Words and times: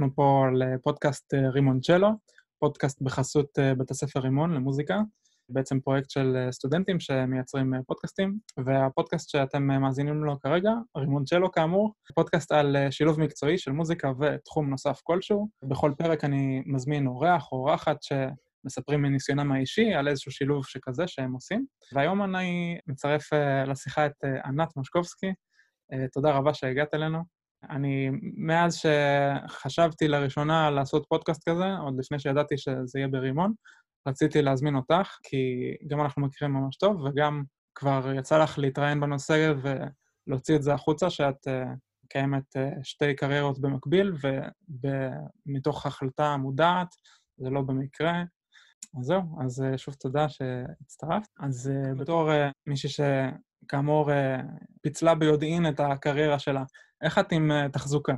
אנחנו 0.00 0.14
פה 0.14 0.46
לפודקאסט 0.54 1.34
אה, 1.34 1.50
רימון 1.50 1.80
צ'לו, 1.80 2.08
פודקאסט 2.58 3.02
בחסות 3.02 3.58
אה, 3.58 3.74
בית 3.74 3.90
הספר 3.90 4.20
רימון 4.20 4.54
למוזיקה, 4.54 5.00
בעצם 5.48 5.80
פרויקט 5.80 6.10
של 6.10 6.36
אה, 6.36 6.52
סטודנטים 6.52 7.00
שמייצרים 7.00 7.72
פודקאסטים, 7.86 8.38
והפודקאסט 8.66 9.30
שאתם 9.30 9.62
מאזינים 9.62 10.24
לו 10.24 10.40
כרגע, 10.40 10.70
רימון 10.96 11.24
צ'לו 11.24 11.52
כאמור, 11.52 11.94
פודקאסט 12.14 12.52
על 12.52 12.76
שילוב 12.90 13.20
מקצועי 13.20 13.58
של 13.58 13.72
מוזיקה 13.72 14.12
ותחום 14.20 14.70
נוסף 14.70 15.00
כלשהו. 15.02 15.48
בכל 15.64 15.92
פרק 15.98 16.24
אני 16.24 16.62
מזמין 16.66 17.06
אורח 17.06 17.52
או 17.52 17.56
אורחת 17.56 17.96
שמספרים 18.02 19.02
מניסיונם 19.02 19.52
האישי 19.52 19.94
על 19.94 20.08
איזשהו 20.08 20.32
שילוב 20.32 20.66
שכזה 20.66 21.06
שהם 21.06 21.32
עושים. 21.32 21.66
והיום 21.92 22.22
אני 22.22 22.78
מצרף 22.86 23.30
לשיחה 23.66 24.06
את 24.06 24.24
ענת 24.44 24.76
משקובסקי. 24.76 25.32
תודה 26.12 26.30
רבה 26.30 26.54
שהגעת 26.54 26.94
אלינו. 26.94 27.39
אני, 27.70 28.10
מאז 28.36 28.76
שחשבתי 28.76 30.08
לראשונה 30.08 30.70
לעשות 30.70 31.06
פודקאסט 31.08 31.48
כזה, 31.48 31.76
עוד 31.76 31.94
לפני 31.98 32.18
שידעתי 32.18 32.58
שזה 32.58 32.98
יהיה 32.98 33.08
ברימון, 33.08 33.52
רציתי 34.08 34.42
להזמין 34.42 34.76
אותך, 34.76 35.18
כי 35.22 35.74
גם 35.86 36.00
אנחנו 36.00 36.22
מכירים 36.22 36.54
ממש 36.54 36.76
טוב, 36.76 37.00
וגם 37.04 37.42
כבר 37.74 38.12
יצא 38.18 38.42
לך 38.42 38.58
להתראיין 38.58 39.00
בנושא 39.00 39.52
ולהוציא 40.26 40.56
את 40.56 40.62
זה 40.62 40.74
החוצה, 40.74 41.10
שאת 41.10 41.48
מקיימת 42.04 42.56
uh, 42.56 42.80
שתי 42.82 43.14
קריירות 43.14 43.60
במקביל, 43.60 44.12
ומתוך 45.46 45.86
החלטה 45.86 46.36
מודעת, 46.36 46.88
זה 47.36 47.50
לא 47.50 47.62
במקרה. 47.62 48.22
אז 48.98 49.06
זהו, 49.06 49.22
אז 49.44 49.62
uh, 49.62 49.78
שוב 49.78 49.94
תודה 49.94 50.28
שהצטרפת. 50.28 51.28
אז 51.40 51.72
בתור 51.96 52.30
מישהי 52.66 52.90
שכאמור 52.90 54.10
פיצלה 54.82 55.14
ביודעין 55.14 55.68
את 55.68 55.80
הקריירה 55.80 56.38
שלה, 56.38 56.62
איך 57.02 57.18
את 57.18 57.32
עם 57.32 57.52
אה, 57.52 57.68
תחזוקה? 57.68 58.14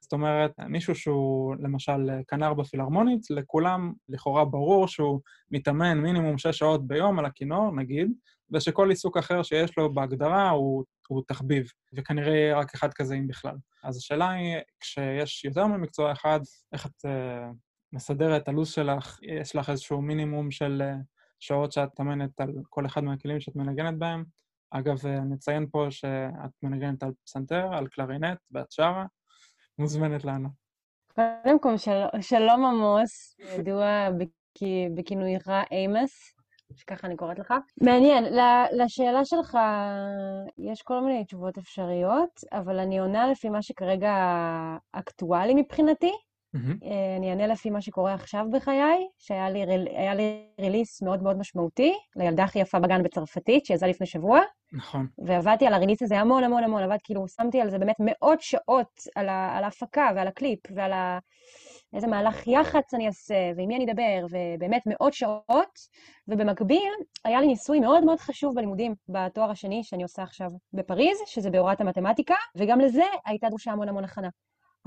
זאת 0.00 0.12
אומרת, 0.12 0.50
מישהו 0.68 0.94
שהוא 0.94 1.56
למשל 1.58 2.10
אה, 2.10 2.20
כנר 2.28 2.54
בפילהרמונית, 2.54 3.20
לכולם 3.30 3.92
לכאורה 4.08 4.44
ברור 4.44 4.88
שהוא 4.88 5.20
מתאמן 5.50 5.98
מינימום 5.98 6.38
שש 6.38 6.58
שעות 6.58 6.86
ביום 6.86 7.18
על 7.18 7.26
הכינור, 7.26 7.76
נגיד, 7.76 8.12
ושכל 8.50 8.90
עיסוק 8.90 9.16
אחר 9.16 9.42
שיש 9.42 9.78
לו 9.78 9.94
בהגדרה 9.94 10.50
הוא, 10.50 10.84
הוא 11.08 11.22
תחביב, 11.26 11.66
וכנראה 11.92 12.60
רק 12.60 12.74
אחד 12.74 12.92
כזה 12.94 13.14
אם 13.14 13.26
בכלל. 13.26 13.56
אז 13.84 13.96
השאלה 13.96 14.30
היא, 14.30 14.56
כשיש 14.80 15.44
יותר 15.44 15.66
ממקצוע 15.66 16.12
אחד, 16.12 16.40
איך 16.72 16.86
את 16.86 17.04
uh, 17.04 17.54
מסדרת 17.92 18.42
את 18.42 18.48
הלו"ז 18.48 18.68
שלך? 18.68 19.18
יש 19.22 19.56
לך 19.56 19.70
איזשהו 19.70 20.02
מינימום 20.02 20.50
של 20.50 20.82
uh, 20.82 21.04
שעות 21.40 21.72
שאת 21.72 21.88
מתאמנת 21.92 22.40
על 22.40 22.52
כל 22.68 22.86
אחד 22.86 23.04
מהכלים 23.04 23.40
שאת 23.40 23.56
מנגנת 23.56 23.98
בהם? 23.98 24.24
אגב, 24.70 25.06
אה, 25.06 25.20
נציין 25.20 25.66
פה 25.70 25.86
שאת 25.90 26.50
מנגנת 26.62 27.02
על 27.02 27.12
פסנתר, 27.24 27.68
על 27.74 27.86
קלרינט, 27.88 28.38
ואת 28.50 28.72
שרה, 28.72 29.06
מוזמנת 29.78 30.24
לענות. 30.24 30.52
קודם 31.14 31.60
כל, 31.60 31.76
של... 31.76 32.04
שלום 32.20 32.64
עמוס, 32.64 33.36
ידוע 33.58 34.08
בכינויך 34.96 35.50
אימס, 35.70 36.36
שככה 36.74 37.06
אני 37.06 37.16
קוראת 37.16 37.38
לך. 37.38 37.54
מעניין, 37.82 38.24
לשאלה 38.72 39.24
שלך 39.24 39.58
יש 40.58 40.82
כל 40.82 41.00
מיני 41.00 41.24
תשובות 41.24 41.58
אפשריות, 41.58 42.40
אבל 42.52 42.78
אני 42.78 42.98
עונה 42.98 43.30
לפי 43.30 43.48
מה 43.48 43.62
שכרגע 43.62 44.14
אקטואלי 44.92 45.54
מבחינתי. 45.54 46.12
Mm-hmm. 46.56 46.86
אני 47.18 47.30
אענה 47.30 47.46
לפי 47.46 47.70
מה 47.70 47.80
שקורה 47.80 48.14
עכשיו 48.14 48.46
בחיי, 48.52 49.06
שהיה 49.18 49.50
לי, 49.50 49.66
לי 50.16 50.46
ריליס 50.60 51.02
מאוד 51.02 51.22
מאוד 51.22 51.38
משמעותי 51.38 51.94
לילדה 52.16 52.44
הכי 52.44 52.58
יפה 52.58 52.78
בגן 52.78 53.02
בצרפתית, 53.02 53.66
שיצאה 53.66 53.88
לפני 53.88 54.06
שבוע. 54.06 54.40
נכון. 54.72 55.06
ועבדתי 55.18 55.66
על 55.66 55.74
הריליס 55.74 56.02
הזה 56.02 56.18
המון 56.18 56.44
המון 56.44 56.64
המון, 56.64 56.82
עבד 56.82 56.98
כאילו, 57.04 57.28
שמתי 57.28 57.60
על 57.60 57.70
זה 57.70 57.78
באמת 57.78 57.96
מאות 57.98 58.40
שעות 58.40 59.00
על, 59.14 59.28
ה, 59.28 59.56
על 59.56 59.64
ההפקה 59.64 60.10
ועל 60.16 60.28
הקליפ 60.28 60.60
ועל 60.74 60.92
ה... 60.92 61.18
איזה 61.94 62.06
מהלך 62.06 62.46
יח"צ 62.46 62.94
אני 62.94 63.06
אעשה, 63.06 63.34
ועם 63.56 63.68
מי 63.68 63.76
אני 63.76 63.84
אדבר, 63.84 64.26
ובאמת 64.30 64.82
מאות 64.86 65.12
שעות. 65.12 65.78
ובמקביל, 66.28 66.92
היה 67.24 67.40
לי 67.40 67.46
ניסוי 67.46 67.80
מאוד 67.80 68.04
מאוד 68.04 68.20
חשוב 68.20 68.54
בלימודים 68.54 68.94
בתואר 69.08 69.50
השני 69.50 69.84
שאני 69.84 70.02
עושה 70.02 70.22
עכשיו 70.22 70.50
בפריז, 70.72 71.18
שזה 71.26 71.50
בהוראת 71.50 71.80
המתמטיקה, 71.80 72.34
וגם 72.56 72.80
לזה 72.80 73.04
הייתה 73.26 73.48
דרושה 73.48 73.72
המון 73.72 73.88
המון 73.88 74.04
הכנה. 74.04 74.28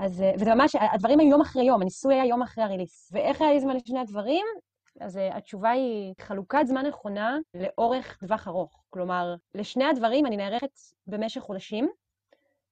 אז, 0.00 0.22
אה, 0.22 0.32
וזה 0.34 0.54
ממש, 0.54 0.76
הדברים 0.94 1.20
היו 1.20 1.30
יום 1.30 1.40
אחרי 1.40 1.64
יום, 1.64 1.82
הניסוי 1.82 2.14
היה 2.14 2.24
יום 2.24 2.42
אחרי 2.42 2.64
הריליס. 2.64 3.10
ואיך 3.12 3.40
היה 3.40 3.52
לי 3.52 3.60
זמן 3.60 3.76
לשני 3.76 4.00
הדברים? 4.00 4.46
אז 5.00 5.16
uh, 5.16 5.20
התשובה 5.36 5.70
היא 5.70 6.14
חלוקת 6.20 6.62
זמן 6.64 6.86
נכונה 6.86 7.38
לאורך 7.54 8.16
טווח 8.16 8.48
ארוך. 8.48 8.82
כלומר, 8.90 9.34
לשני 9.54 9.84
הדברים 9.84 10.26
אני 10.26 10.36
נערכת 10.36 10.70
במשך 11.06 11.40
חודשים, 11.40 11.88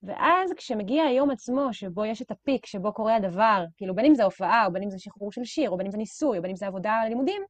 ואז 0.02 0.52
כשמגיע 0.56 1.04
היום 1.04 1.30
עצמו, 1.30 1.72
שבו 1.72 2.04
יש 2.04 2.22
את 2.22 2.30
הפיק, 2.30 2.66
שבו 2.66 2.92
קורה 2.92 3.16
הדבר, 3.16 3.64
כאילו 3.76 3.94
בין 3.94 4.04
אם 4.04 4.14
זה 4.14 4.24
הופעה, 4.24 4.66
או 4.66 4.72
בין 4.72 4.82
אם 4.82 4.90
זה 4.90 4.98
שחרור 4.98 5.32
של 5.32 5.44
שיר, 5.44 5.70
או 5.70 5.76
בין 5.76 5.86
אם 5.86 5.92
זה 5.92 5.98
ניסוי, 5.98 6.38
או 6.38 6.42
בין 6.42 6.50
אם 6.50 6.56
זה 6.56 6.66
עבודה 6.66 6.92
על 6.92 7.08
לימודים, 7.08 7.42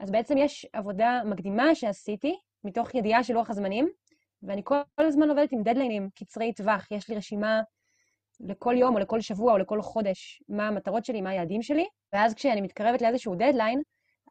אז 0.00 0.10
בעצם 0.10 0.38
יש 0.38 0.66
עבודה 0.72 1.22
מקדימה 1.24 1.74
שעשיתי, 1.74 2.36
מתוך 2.64 2.94
ידיעה 2.94 3.24
של 3.24 3.34
לוח 3.34 3.50
הזמנים, 3.50 3.88
ואני 4.42 4.62
כל 4.64 4.80
הזמן 4.98 5.30
עובדת 5.30 5.52
עם 5.52 5.62
דדליינים 5.62 6.08
קצרי 6.14 6.52
טווח. 6.52 6.90
יש 6.90 7.08
לי 7.08 7.16
רשימה 7.16 7.60
לכל 8.40 8.74
יום 8.78 8.94
או 8.94 9.00
לכל 9.00 9.20
שבוע 9.20 9.52
או 9.52 9.58
לכל 9.58 9.82
חודש 9.82 10.42
מה 10.48 10.68
המטרות 10.68 11.04
שלי, 11.04 11.20
מה 11.20 11.30
היעדים 11.30 11.62
שלי, 11.62 11.86
ואז 12.12 12.34
כשאני 12.34 12.60
מתקרבת 12.60 13.02
לאיזשהו 13.02 13.34
דדליין, 13.34 13.82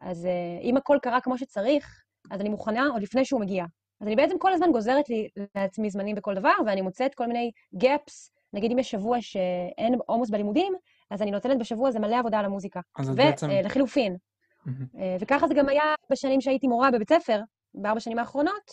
אז 0.01 0.25
uh, 0.25 0.63
אם 0.63 0.77
הכל 0.77 0.97
קרה 1.01 1.21
כמו 1.21 1.37
שצריך, 1.37 2.03
אז 2.31 2.41
אני 2.41 2.49
מוכנה 2.49 2.87
עוד 2.87 3.01
לפני 3.01 3.25
שהוא 3.25 3.41
מגיע. 3.41 3.65
אז 4.01 4.07
אני 4.07 4.15
בעצם 4.15 4.37
כל 4.37 4.53
הזמן 4.53 4.71
גוזרת 4.71 5.09
לי 5.09 5.27
לעצמי 5.55 5.89
זמנים 5.89 6.15
בכל 6.15 6.35
דבר, 6.35 6.53
ואני 6.65 6.81
מוצאת 6.81 7.15
כל 7.15 7.27
מיני 7.27 7.51
gaps, 7.75 8.13
נגיד 8.53 8.71
אם 8.71 8.79
יש 8.79 8.91
שבוע 8.91 9.17
שאין 9.21 9.95
עומס 10.05 10.29
בלימודים, 10.29 10.73
אז 11.11 11.21
אני 11.21 11.31
נותנת 11.31 11.59
בשבוע 11.59 11.89
הזה 11.89 11.99
מלא 11.99 12.19
עבודה 12.19 12.39
על 12.39 12.45
המוזיקה. 12.45 12.79
אז 12.99 13.09
את 13.09 13.15
בעצם... 13.15 13.47
ולחילופין. 13.51 14.15
Mm-hmm. 14.15 14.69
Uh, 14.69 14.99
וככה 15.19 15.47
זה 15.47 15.53
גם 15.53 15.69
היה 15.69 15.83
בשנים 16.11 16.41
שהייתי 16.41 16.67
מורה 16.67 16.91
בבית 16.91 17.09
ספר, 17.09 17.41
בארבע 17.73 17.99
שנים 17.99 18.19
האחרונות, 18.19 18.71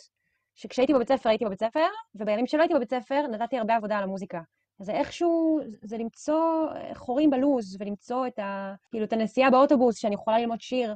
שכשהייתי 0.54 0.94
בבית 0.94 1.08
ספר 1.08 1.28
הייתי 1.28 1.44
בבית 1.44 1.60
ספר, 1.60 1.86
ובימים 2.14 2.46
שלא 2.46 2.62
הייתי 2.62 2.74
בבית 2.74 2.90
ספר 2.90 3.26
נתתי 3.30 3.58
הרבה 3.58 3.76
עבודה 3.76 3.98
על 3.98 4.04
המוזיקה. 4.04 4.40
אז 4.80 4.86
זה 4.86 4.92
איכשהו, 4.92 5.60
זה 5.82 5.98
למצוא 5.98 6.66
חורים 6.94 7.30
בלוז, 7.30 7.76
ולמצוא 7.80 8.26
את, 8.26 8.38
ה, 8.38 8.74
כאילו, 8.90 9.04
את 9.04 9.12
הנסיעה 9.12 9.50
באוטובוס 9.50 9.96
שאני 9.96 10.14
יכולה 10.14 10.38
ללמוד 10.38 10.60
שיר 10.60 10.94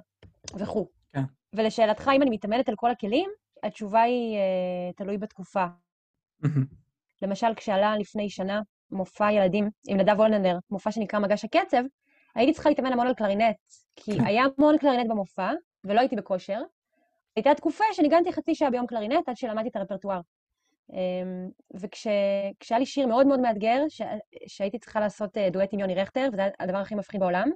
וכו'. 0.58 0.88
כן. 1.12 1.22
ולשאלתך, 1.52 2.10
אם 2.16 2.22
אני 2.22 2.30
מתאמנת 2.30 2.68
על 2.68 2.74
כל 2.76 2.90
הכלים, 2.90 3.30
התשובה 3.62 4.02
היא 4.02 4.36
uh, 4.36 4.96
תלוי 4.96 5.18
בתקופה. 5.18 5.64
למשל, 7.22 7.54
כשעלה 7.56 7.96
לפני 7.96 8.30
שנה 8.30 8.60
מופע 8.90 9.32
ילדים 9.32 9.70
עם 9.88 9.96
נדב 9.96 10.18
וולנדר, 10.18 10.58
מופע 10.70 10.90
שנקרא 10.90 11.18
מגש 11.18 11.44
הקצב, 11.44 11.82
הייתי 12.34 12.52
צריכה 12.52 12.68
להתאמן 12.68 12.92
המון 12.92 13.06
על 13.06 13.14
קלרינט, 13.14 13.56
כי 13.96 14.18
כן. 14.18 14.24
היה 14.24 14.44
המון 14.58 14.78
קלרינט 14.78 15.10
במופע, 15.10 15.52
ולא 15.84 16.00
הייתי 16.00 16.16
בכושר. 16.16 16.60
הייתה 17.36 17.54
תקופה 17.54 17.84
שניגנתי 17.92 18.32
חצי 18.32 18.54
שעה 18.54 18.70
ביום 18.70 18.86
קלרינט 18.86 19.28
עד 19.28 19.36
שלמדתי 19.36 19.68
את 19.68 19.76
הרפרטואר. 19.76 20.20
אמ, 20.92 21.48
וכשהיה 21.74 22.78
לי 22.78 22.86
שיר 22.86 23.06
מאוד 23.06 23.26
מאוד 23.26 23.40
מאתגר, 23.40 23.82
ש... 23.88 24.02
שהייתי 24.46 24.78
צריכה 24.78 25.00
לעשות 25.00 25.38
אה, 25.38 25.50
דואט 25.50 25.68
עם 25.72 25.80
יוני 25.80 25.94
רכטר, 25.94 26.28
וזה 26.32 26.48
הדבר 26.60 26.78
הכי 26.78 26.94
מפחיד 26.94 27.20
בעולם, 27.20 27.50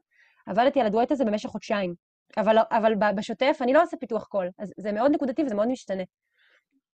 עבדתי 0.46 0.80
על 0.80 0.86
הדואט 0.86 1.10
הזה 1.10 1.24
במשך 1.24 1.48
חודשיים. 1.48 1.94
אבל, 2.36 2.56
אבל 2.70 2.94
בשוטף 3.16 3.58
אני 3.60 3.72
לא 3.72 3.82
עושה 3.82 3.96
פיתוח 3.96 4.24
קול, 4.24 4.48
אז 4.58 4.72
זה 4.76 4.92
מאוד 4.92 5.10
נקודתי 5.10 5.42
וזה 5.42 5.54
מאוד 5.54 5.68
משתנה. 5.68 6.02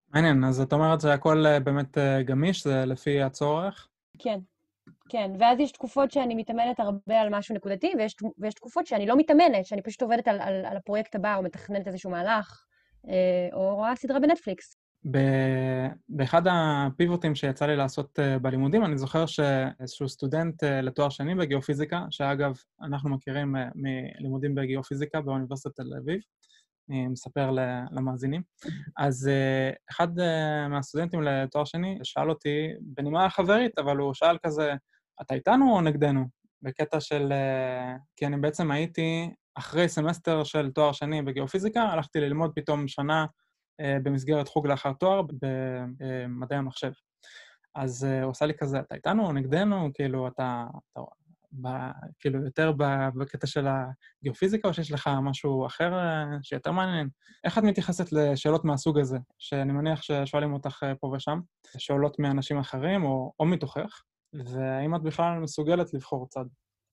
מעניין, 0.09 0.45
אז 0.45 0.61
את 0.61 0.73
אומרת 0.73 1.01
שהכל 1.01 1.47
אה, 1.47 1.61
באמת 1.61 1.99
אה, 1.99 2.23
גמיש, 2.23 2.65
זה 2.65 2.85
לפי 2.87 3.23
הצורך? 3.23 3.89
כן, 4.19 4.39
כן. 5.09 5.31
ואז 5.39 5.61
יש 5.61 5.73
תקופות 5.73 6.11
שאני 6.11 6.35
מתאמנת 6.35 6.81
הרבה 6.81 7.21
על 7.21 7.29
משהו 7.31 7.55
נקודתי, 7.55 7.93
ויש, 7.99 8.17
ויש 8.39 8.55
תקופות 8.55 8.87
שאני 8.87 9.07
לא 9.07 9.17
מתאמנת, 9.17 9.67
שאני 9.67 9.83
פשוט 9.83 10.03
עובדת 10.03 10.29
על, 10.29 10.41
על, 10.41 10.67
על 10.67 10.77
הפרויקט 10.77 11.15
הבא, 11.15 11.37
או 11.37 11.43
מתכננת 11.43 11.87
איזשהו 11.87 12.11
מהלך, 12.11 12.65
או 13.53 13.75
רואה 13.75 13.97
סדרה 13.97 14.21
בנטפליקס. 14.21 14.77
באחד 16.09 16.43
הפיבוטים 16.51 17.35
שיצא 17.35 17.67
לי 17.67 17.77
לעשות 17.77 18.19
אה, 18.19 18.39
בלימודים, 18.39 18.85
אני 18.85 18.99
זוכר 18.99 19.27
שאיזשהו 19.27 20.09
סטודנט 20.09 20.65
אה, 20.65 20.81
לתואר 20.81 21.09
שני 21.09 21.35
בגיאופיזיקה, 21.35 22.05
שאגב, 22.11 22.57
אנחנו 22.83 23.11
מכירים 23.11 23.57
אה, 23.57 23.69
מלימודים 23.75 24.55
בגיאופיזיקה 24.55 25.21
באוניברסיטת 25.21 25.77
תל 25.77 25.95
אביב, 26.03 26.21
אני 26.91 27.07
מספר 27.07 27.51
למאזינים. 27.91 28.43
אז 28.99 29.31
אחד 29.91 30.09
מהסטודנטים 30.71 31.23
לתואר 31.23 31.65
שני 31.65 31.99
שאל 32.03 32.31
אותי, 32.31 32.69
בנימה 32.81 33.31
חברית, 33.31 33.79
אבל 33.79 33.97
הוא 33.97 34.15
שאל 34.15 34.39
כזה, 34.47 34.75
אתה 35.23 35.35
איתנו 35.35 35.77
או 35.77 35.81
נגדנו? 35.81 36.25
בקטע 36.63 37.01
של... 37.01 37.33
כי 38.17 38.27
אני 38.27 38.37
בעצם 38.37 38.71
הייתי, 38.71 39.31
אחרי 39.55 39.89
סמסטר 39.89 40.45
של 40.45 40.71
תואר 40.71 40.93
שני 40.93 41.23
בגיאופיזיקה, 41.23 41.83
הלכתי 41.83 42.21
ללמוד 42.21 42.53
פתאום 42.55 42.89
שנה 42.89 43.27
במסגרת 43.81 44.49
חוג 44.49 44.67
לאחר 44.67 44.93
תואר 44.93 45.23
במדעי 45.23 46.59
המחשב. 46.59 46.93
אז 47.75 48.05
אה, 48.05 48.23
הוא 48.23 48.31
עשה 48.31 48.47
לי 48.47 48.55
כזה, 48.59 48.81
אתה 48.81 48.95
איתנו 48.95 49.27
או 49.27 49.33
נגדנו? 49.33 49.91
כאילו, 49.95 50.29
אתה, 50.29 50.67
אתה 50.93 51.01
ב, 51.63 51.69
כאילו 52.19 52.45
יותר 52.45 52.73
בקטע 53.19 53.47
של 53.47 53.67
הגיאופיזיקה, 54.21 54.69
או 54.69 54.75
שיש 54.75 54.93
לך 54.93 55.11
משהו 55.23 55.67
אחר 55.67 55.95
אה, 55.99 56.25
שיותר 56.43 56.73
מעניין? 56.73 57.09
איך 57.45 57.59
את 57.59 57.63
מתייחסת 57.63 58.13
לשאלות 58.13 58.65
מהסוג 58.65 58.99
הזה, 58.99 59.19
שאני 59.39 59.73
מניח 59.73 60.03
ששואלים 60.03 60.53
אותך 60.53 60.87
פה 61.01 61.07
ושם, 61.07 61.41
שעולות 61.79 62.19
מאנשים 62.19 62.59
אחרים, 62.59 63.05
או, 63.05 63.33
או 63.41 63.47
מתוכך? 63.47 64.03
והאם 64.33 64.95
את 64.95 65.03
בכלל 65.03 65.39
מסוגלת 65.39 65.95
לבחור 65.95 66.29
צד. 66.29 66.45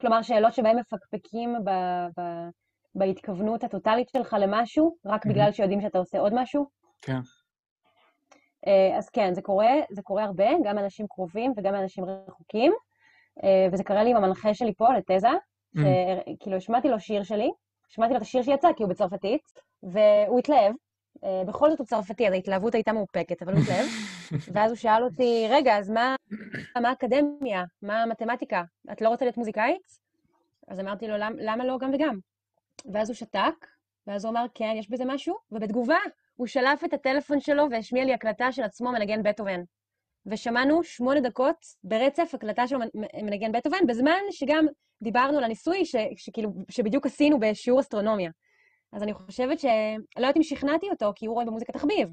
כלומר, 0.02 0.22
שאלות 0.22 0.54
שבהן 0.54 0.80
מפקפקים 0.80 1.56
ב... 1.66 1.70
ב... 2.20 2.22
בהתכוונות 2.96 3.64
הטוטלית 3.64 4.10
שלך 4.10 4.36
למשהו, 4.40 4.96
רק 5.06 5.26
בגלל 5.26 5.52
שיודעים 5.52 5.82
שאתה 5.82 5.98
עושה 5.98 6.20
עוד 6.20 6.34
משהו? 6.36 6.66
כן. 7.02 7.20
אה, 8.68 8.98
אז 8.98 9.10
כן, 9.10 9.34
זה 9.34 9.42
קורה, 9.42 9.72
זה 9.92 10.02
קורה 10.02 10.24
הרבה, 10.24 10.50
גם 10.64 10.78
אנשים 10.78 11.08
קרובים 11.08 11.54
וגם 11.58 11.76
אנשים 11.76 12.06
רחוקים, 12.06 12.74
אה, 13.44 13.68
וזה 13.72 13.84
קרה 13.84 14.04
לי 14.04 14.10
עם 14.10 14.18
המנחה 14.18 14.54
שלי 14.54 14.74
פה, 14.74 14.88
לתזה, 14.94 15.30
שכאילו 15.76 16.58
השמעתי 16.58 16.90
לו 16.90 17.00
שיר 17.00 17.24
שלי, 17.24 17.52
שמעתי 17.90 18.14
לו 18.14 18.18
את 18.18 18.22
השיר 18.22 18.42
שיצא 18.42 18.74
כי 18.78 18.84
הוא 18.84 18.90
בצרפתית, 18.90 19.42
והוא 19.84 20.40
התלהב. 20.40 20.76
אה, 21.24 21.44
בכל 21.48 21.70
זאת 21.70 21.80
הוא 21.80 21.88
צרפתי, 21.88 22.28
אז 22.28 22.34
ההתלהבות 22.34 22.76
הייתה 22.76 22.94
מאופקת, 22.94 23.42
אבל 23.42 23.54
הוא 23.54 23.62
התלהב. 23.62 23.86
ואז 24.54 24.72
הוא 24.72 24.78
שאל 24.78 25.04
אותי, 25.04 25.48
רגע, 25.50 25.78
אז 25.78 25.90
מה, 25.90 26.16
מה 26.82 26.90
האקדמיה? 26.90 27.64
מה 27.82 28.04
המתמטיקה? 28.04 28.64
את 28.92 29.02
לא 29.02 29.10
רוצה 29.10 29.26
להיות 29.26 29.38
מוזיקאית? 29.38 30.00
אז 30.68 30.80
אמרתי 30.80 31.08
לו, 31.08 31.18
למ, 31.18 31.34
למה 31.38 31.66
לא 31.66 31.78
גם 31.78 31.92
וגם? 31.94 32.20
ואז 32.94 33.10
הוא 33.10 33.16
שתק, 33.16 33.68
ואז 34.08 34.26
הוא 34.26 34.32
אמר, 34.32 34.46
כן, 34.54 34.74
יש 34.78 34.90
בזה 34.90 35.06
משהו, 35.06 35.36
ובתגובה 35.52 35.98
הוא 36.36 36.48
שלף 36.48 36.84
את 36.84 36.94
הטלפון 36.94 37.40
שלו 37.40 37.64
והשמיע 37.72 38.06
לי 38.06 38.14
הקלטה 38.14 38.52
של 38.52 38.64
עצמו 38.64 38.92
מנגן 38.92 39.24
בטהובן. 39.24 39.62
ושמענו 40.26 40.84
שמונה 40.84 41.20
דקות 41.20 41.66
ברצף 41.84 42.32
הקלטה 42.34 42.68
שלו 42.68 42.80
מנגן 43.24 43.52
בטהובן, 43.52 43.88
בזמן 43.88 44.20
שגם 44.32 44.66
דיברנו 45.02 45.38
על 45.38 45.44
הניסוי 45.44 45.86
ש, 45.86 45.96
שכאילו, 46.16 46.50
שבדיוק 46.70 47.06
עשינו 47.06 47.40
בשיעור 47.40 47.80
אסטרונומיה. 47.80 48.32
אז 48.92 49.04
אני 49.04 49.14
חושבת 49.14 49.60
ש... 49.60 49.66
לא 50.18 50.22
יודעת 50.22 50.38
אם 50.38 50.44
שכנעתי 50.44 50.90
אותו, 50.90 51.12
כי 51.16 51.26
הוא 51.26 51.34
רואה 51.34 51.46
במוזיקה 51.46 51.74
תחביב, 51.74 52.10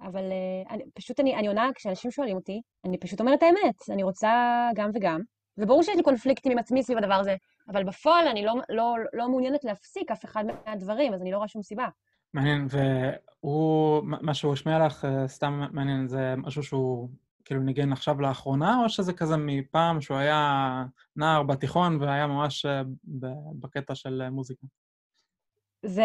אבל 0.00 0.24
uh, 0.30 0.70
אני, 0.70 0.82
פשוט 0.94 1.20
אני, 1.20 1.36
אני 1.36 1.48
עונה, 1.48 1.70
כשאנשים 1.74 2.10
שואלים 2.10 2.36
אותי, 2.36 2.60
אני 2.84 2.98
פשוט 2.98 3.20
אומרת 3.20 3.42
האמת, 3.42 3.74
אני 3.90 4.02
רוצה 4.02 4.68
גם 4.74 4.90
וגם, 4.94 5.20
וברור 5.58 5.82
שיש 5.82 5.96
לי 5.96 6.02
קונפליקטים 6.02 6.52
עם 6.52 6.58
עצמי 6.58 6.82
סביב 6.82 6.98
הדבר 6.98 7.14
הזה, 7.14 7.36
אבל 7.68 7.84
בפועל 7.84 8.28
אני 8.28 8.44
לא, 8.44 8.54
לא, 8.68 8.96
לא 9.12 9.28
מעוניינת 9.28 9.64
להפסיק 9.64 10.10
אף 10.10 10.24
אחד 10.24 10.44
מהדברים, 10.66 11.14
אז 11.14 11.22
אני 11.22 11.32
לא 11.32 11.36
רואה 11.36 11.48
שום 11.48 11.62
סיבה. 11.62 11.88
מעניין, 12.34 12.66
והוא, 12.70 14.02
מה 14.04 14.34
שהוא 14.34 14.52
השמיע 14.52 14.86
לך, 14.86 15.04
אה, 15.04 15.28
סתם 15.28 15.62
מעניין, 15.72 16.08
זה 16.08 16.34
משהו 16.36 16.62
שהוא 16.62 17.08
כאילו 17.44 17.60
ניגן 17.60 17.92
עכשיו 17.92 18.20
לאחרונה, 18.20 18.82
או 18.84 18.88
שזה 18.88 19.12
כזה 19.12 19.36
מפעם 19.36 20.00
שהוא 20.00 20.16
היה 20.16 20.84
נער 21.16 21.42
בתיכון 21.42 22.02
והיה 22.02 22.26
ממש 22.26 22.66
אה, 22.66 22.82
בקטע 23.60 23.94
של 23.94 24.28
מוזיקה? 24.30 24.66
זה, 25.86 26.04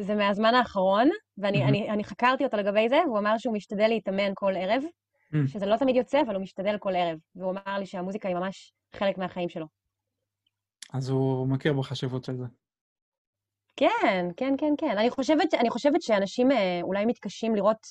זה 0.00 0.14
מהזמן 0.14 0.54
האחרון, 0.54 1.08
ואני 1.38 1.64
mm-hmm. 1.64 1.68
אני, 1.68 1.90
אני 1.90 2.04
חקרתי 2.04 2.44
אותו 2.44 2.56
לגבי 2.56 2.88
זה, 2.88 3.00
והוא 3.06 3.18
אמר 3.18 3.38
שהוא 3.38 3.54
משתדל 3.54 3.88
להתאמן 3.88 4.32
כל 4.34 4.52
ערב, 4.56 4.82
mm-hmm. 4.82 5.48
שזה 5.48 5.66
לא 5.66 5.76
תמיד 5.76 5.96
יוצא, 5.96 6.20
אבל 6.20 6.34
הוא 6.34 6.42
משתדל 6.42 6.78
כל 6.78 6.96
ערב, 6.96 7.18
והוא 7.36 7.50
אמר 7.50 7.78
לי 7.78 7.86
שהמוזיקה 7.86 8.28
היא 8.28 8.36
ממש 8.36 8.72
חלק 8.92 9.18
מהחיים 9.18 9.48
שלו. 9.48 9.66
אז 10.94 11.08
הוא 11.08 11.48
מכיר 11.48 11.72
בחשיבות 11.72 12.24
של 12.24 12.36
זה. 12.36 12.44
כן, 13.76 14.28
כן, 14.36 14.54
כן, 14.58 14.74
כן. 14.78 14.98
אני 14.98 15.10
חושבת, 15.10 15.54
אני 15.54 15.70
חושבת 15.70 16.02
שאנשים 16.02 16.50
אה, 16.50 16.80
אולי 16.82 17.06
מתקשים 17.06 17.54
לראות 17.54 17.86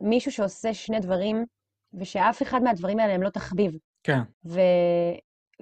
מישהו 0.00 0.32
שעושה 0.32 0.74
שני 0.74 1.00
דברים, 1.00 1.44
ושאף 1.94 2.42
אחד 2.42 2.62
מהדברים 2.62 2.98
האלה 2.98 3.14
הם 3.14 3.22
לא 3.22 3.30
תחביב. 3.30 3.72
כן. 4.02 4.20
ו... 4.46 4.60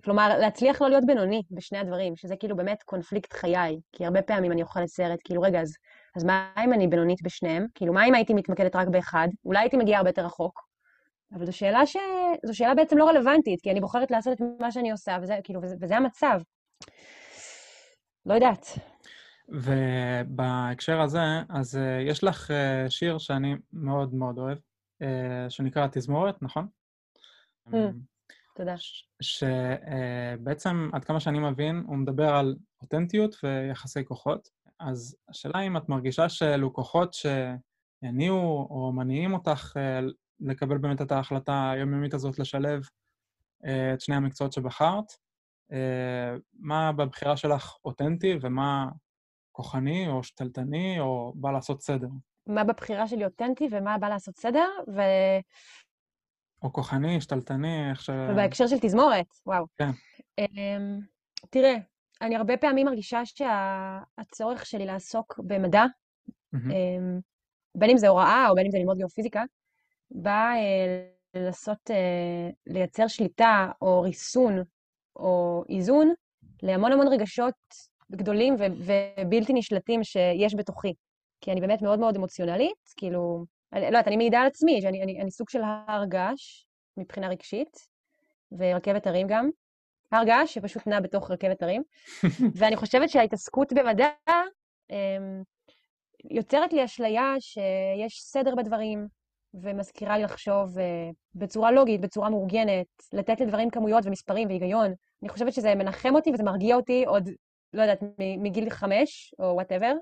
כלומר, 0.05 0.38
להצליח 0.38 0.82
לא 0.82 0.88
להיות 0.88 1.05
בינוני 1.06 1.43
בשני 1.50 1.78
הדברים, 1.78 2.17
שזה 2.17 2.37
כאילו 2.37 2.56
באמת 2.56 2.82
קונפליקט 2.82 3.32
חיי. 3.32 3.81
כי 3.93 4.05
הרבה 4.05 4.23
פעמים 4.23 4.52
אני 4.52 4.62
אוכלת 4.62 4.88
סרט, 4.88 5.19
כאילו, 5.25 5.43
רגע, 5.43 5.61
אז, 5.61 5.75
אז 6.17 6.25
מה 6.25 6.52
אם 6.64 6.73
אני 6.73 6.88
בינונית 6.88 7.23
בשניהם? 7.23 7.67
כאילו, 7.75 7.93
מה 7.93 8.06
אם 8.06 8.14
הייתי 8.14 8.34
מתמקדת 8.34 8.76
רק 8.76 8.88
באחד? 8.88 9.28
אולי 9.44 9.58
הייתי 9.58 9.76
מגיעה 9.76 9.99
הרבה 9.99 10.11
יותר 10.11 10.26
רחוק. 10.26 10.61
אבל 11.32 11.46
זו 11.46 11.52
שאלה 11.52 11.87
ש... 11.87 11.96
זו 12.46 12.56
שאלה 12.56 12.75
בעצם 12.75 12.99
לא 12.99 13.08
רלוונטית, 13.08 13.61
כי 13.62 13.70
אני 13.70 13.81
בוחרת 13.81 14.11
לעשות 14.11 14.32
את 14.32 14.40
מה 14.61 14.73
שאני 14.73 14.90
עושה, 14.90 15.19
וזה, 15.23 15.38
כאילו, 15.44 15.62
וזה, 15.62 15.76
וזה 15.81 15.96
המצב. 15.96 16.40
לא 18.26 18.34
יודעת. 18.34 18.67
ובהקשר 19.49 21.00
הזה, 21.00 21.25
אז 21.49 21.75
uh, 21.75 22.11
יש 22.11 22.25
לך 22.25 22.50
uh, 22.50 22.90
שיר 22.90 23.19
שאני 23.19 23.55
מאוד 23.73 24.14
מאוד 24.14 24.38
אוהב, 24.38 24.58
uh, 25.02 25.06
שנקרא 25.49 25.87
תזמורת, 25.93 26.43
נכון? 26.43 26.69
Mm, 27.69 27.73
תודה. 28.55 28.75
שבעצם, 29.23 30.90
עד 30.93 31.05
כמה 31.05 31.20
שאני 31.20 31.38
מבין, 31.38 31.84
הוא 31.87 31.96
מדבר 31.96 32.34
על 32.34 32.56
אותנטיות 32.82 33.37
ויחסי 33.43 34.05
כוחות. 34.05 34.49
אז 34.81 35.17
השאלה 35.28 35.61
אם 35.61 35.76
את 35.76 35.88
מרגישה 35.88 36.28
שאלו 36.28 36.73
כוחות 36.73 37.14
שהניעו 37.14 38.67
או 38.70 38.93
מניעים 38.93 39.34
אותך 39.34 39.76
לקבל 40.40 40.78
באמת 40.78 41.02
את 41.02 41.12
ההחלטה 41.12 41.70
היומיומית 41.70 42.14
הזאת 42.14 42.38
לשלב 42.38 42.88
את 43.94 44.00
שני 44.00 44.14
המקצועות 44.17 44.52
שבחרת. 44.52 45.25
Uh, 45.70 46.40
מה 46.58 46.92
בבחירה 46.92 47.36
שלך 47.36 47.76
אותנטי 47.84 48.38
ומה 48.40 48.88
כוחני 49.52 50.08
או 50.08 50.22
שתלטני 50.22 51.00
או 51.00 51.32
בא 51.36 51.50
לעשות 51.50 51.82
סדר. 51.82 52.08
מה 52.46 52.64
בבחירה 52.64 53.08
שלי 53.08 53.24
אותנטי 53.24 53.68
ומה 53.70 53.98
בא 53.98 54.08
לעשות 54.08 54.36
סדר, 54.36 54.68
ו... 54.96 55.00
או 56.62 56.72
כוחני, 56.72 57.20
שתלטני, 57.20 57.90
איך 57.90 58.02
ש... 58.02 58.10
ובהקשר 58.30 58.66
של 58.66 58.76
תזמורת, 58.80 59.26
וואו. 59.46 59.64
כן. 59.78 59.90
Um, 60.40 61.04
תראה, 61.50 61.74
אני 62.20 62.36
הרבה 62.36 62.56
פעמים 62.56 62.86
מרגישה 62.86 63.20
שהצורך 63.24 64.58
שה... 64.58 64.64
שלי 64.64 64.86
לעסוק 64.86 65.40
במדע, 65.46 65.84
mm-hmm. 65.84 66.58
um, 66.58 67.20
בין 67.74 67.90
אם 67.90 67.98
זה 67.98 68.08
הוראה 68.08 68.48
או 68.48 68.54
בין 68.54 68.66
אם 68.66 68.70
זה 68.70 68.78
ללמוד 68.78 68.96
גיאופיזיקה, 68.96 69.44
בא 70.10 70.52
uh, 70.54 71.38
לעשות, 71.38 71.90
uh, 71.90 72.54
לייצר 72.66 73.08
שליטה 73.08 73.70
או 73.82 74.00
ריסון 74.00 74.62
או 75.16 75.64
איזון 75.68 76.12
להמון 76.62 76.92
המון 76.92 77.08
רגשות 77.08 77.54
גדולים 78.12 78.56
ובלתי 78.58 79.52
נשלטים 79.52 80.04
שיש 80.04 80.54
בתוכי. 80.54 80.94
כי 81.40 81.52
אני 81.52 81.61
באמת 81.61 81.82
מאוד 81.82 81.99
מאוד 81.99 82.16
אמוציונלית, 82.16 82.92
כאילו, 82.96 83.44
אני, 83.73 83.80
לא 83.80 83.87
יודעת, 83.87 84.08
אני 84.08 84.16
מעידה 84.16 84.40
על 84.40 84.46
עצמי, 84.46 84.80
שאני 84.82 85.02
אני, 85.02 85.20
אני 85.20 85.30
סוג 85.30 85.50
של 85.50 85.61
הר 85.62 86.04
געש 86.04 86.64
מבחינה 86.96 87.28
רגשית, 87.28 87.76
ורכבת 88.58 89.06
הרים 89.06 89.26
גם. 89.26 89.50
הר 90.12 90.25
געש 90.25 90.54
שפשוט 90.54 90.87
נע 90.87 91.00
בתוך 91.00 91.30
רכבת 91.30 91.62
הרים. 91.62 91.82
ואני 92.58 92.76
חושבת 92.76 93.11
שההתעסקות 93.11 93.73
במדע 93.73 94.08
אמ, 94.90 95.42
יוצרת 96.30 96.73
לי 96.73 96.85
אשליה 96.85 97.35
שיש 97.40 98.20
סדר 98.23 98.54
בדברים, 98.54 99.08
ומזכירה 99.62 100.18
לי 100.18 100.25
לחשוב 100.25 100.78
uh, 100.78 100.80
בצורה 101.34 101.70
לוגית, 101.70 102.00
בצורה 102.00 102.30
מאורגנת, 102.30 102.86
לתת 103.12 103.40
לדברים 103.40 103.70
כמויות 103.70 104.06
ומספרים 104.06 104.48
והיגיון. 104.48 104.92
אני 105.22 105.28
חושבת 105.28 105.52
שזה 105.52 105.75
מנחם 105.75 106.14
אותי 106.14 106.30
וזה 106.34 106.42
מרגיע 106.42 106.76
אותי 106.76 107.04
עוד 107.06 107.28
לא 107.72 107.82
יודעת, 107.82 108.00
מגיל 108.18 108.70
חמש, 108.70 109.34
או 109.38 109.44
וואטאבר. 109.44 109.92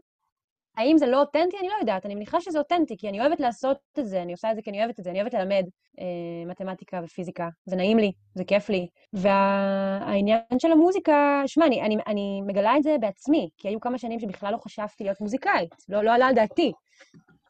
האם 0.77 0.99
זה 0.99 1.07
לא 1.07 1.21
אותנטי? 1.21 1.57
אני 1.61 1.69
לא 1.69 1.75
יודעת. 1.81 2.07
אני 2.07 2.15
מניחה 2.15 2.41
שזה 2.41 2.59
אותנטי, 2.59 2.97
כי 2.99 3.09
אני 3.09 3.21
אוהבת 3.21 3.41
לעשות 3.41 3.77
את 3.99 4.07
זה, 4.07 4.23
אני 4.23 4.33
עושה 4.33 4.51
את 4.51 4.57
זה 4.57 4.63
כי 4.63 4.71
אני 4.71 4.81
אוהבת 4.81 4.99
את 4.99 5.05
זה, 5.05 5.11
אני 5.11 5.21
אוהבת 5.21 5.35
ללמד 5.35 5.65
אה, 6.01 6.05
מתמטיקה 6.47 7.01
ופיזיקה. 7.05 7.49
זה 7.65 7.77
נעים 7.77 7.99
לי, 7.99 8.13
זה 8.35 8.45
כיף 8.45 8.69
לי. 8.69 8.87
והעניין 9.13 10.41
וה, 10.51 10.59
של 10.59 10.73
המוזיקה, 10.73 11.43
שמע, 11.47 11.67
אני, 11.67 11.83
אני, 11.83 11.97
אני 12.07 12.41
מגלה 12.47 12.77
את 12.77 12.83
זה 12.83 12.97
בעצמי, 13.01 13.49
כי 13.57 13.69
היו 13.69 13.81
כמה 13.81 13.99
שנים 13.99 14.21
שבכלל 14.21 14.53
לא 14.53 14.59
חשבתי 14.59 15.05
להיות 15.05 15.21
מוזיקאית, 15.21 15.75
לא, 15.89 16.03
לא 16.03 16.15
עלה 16.15 16.27
על 16.27 16.35
דעתי. 16.35 16.73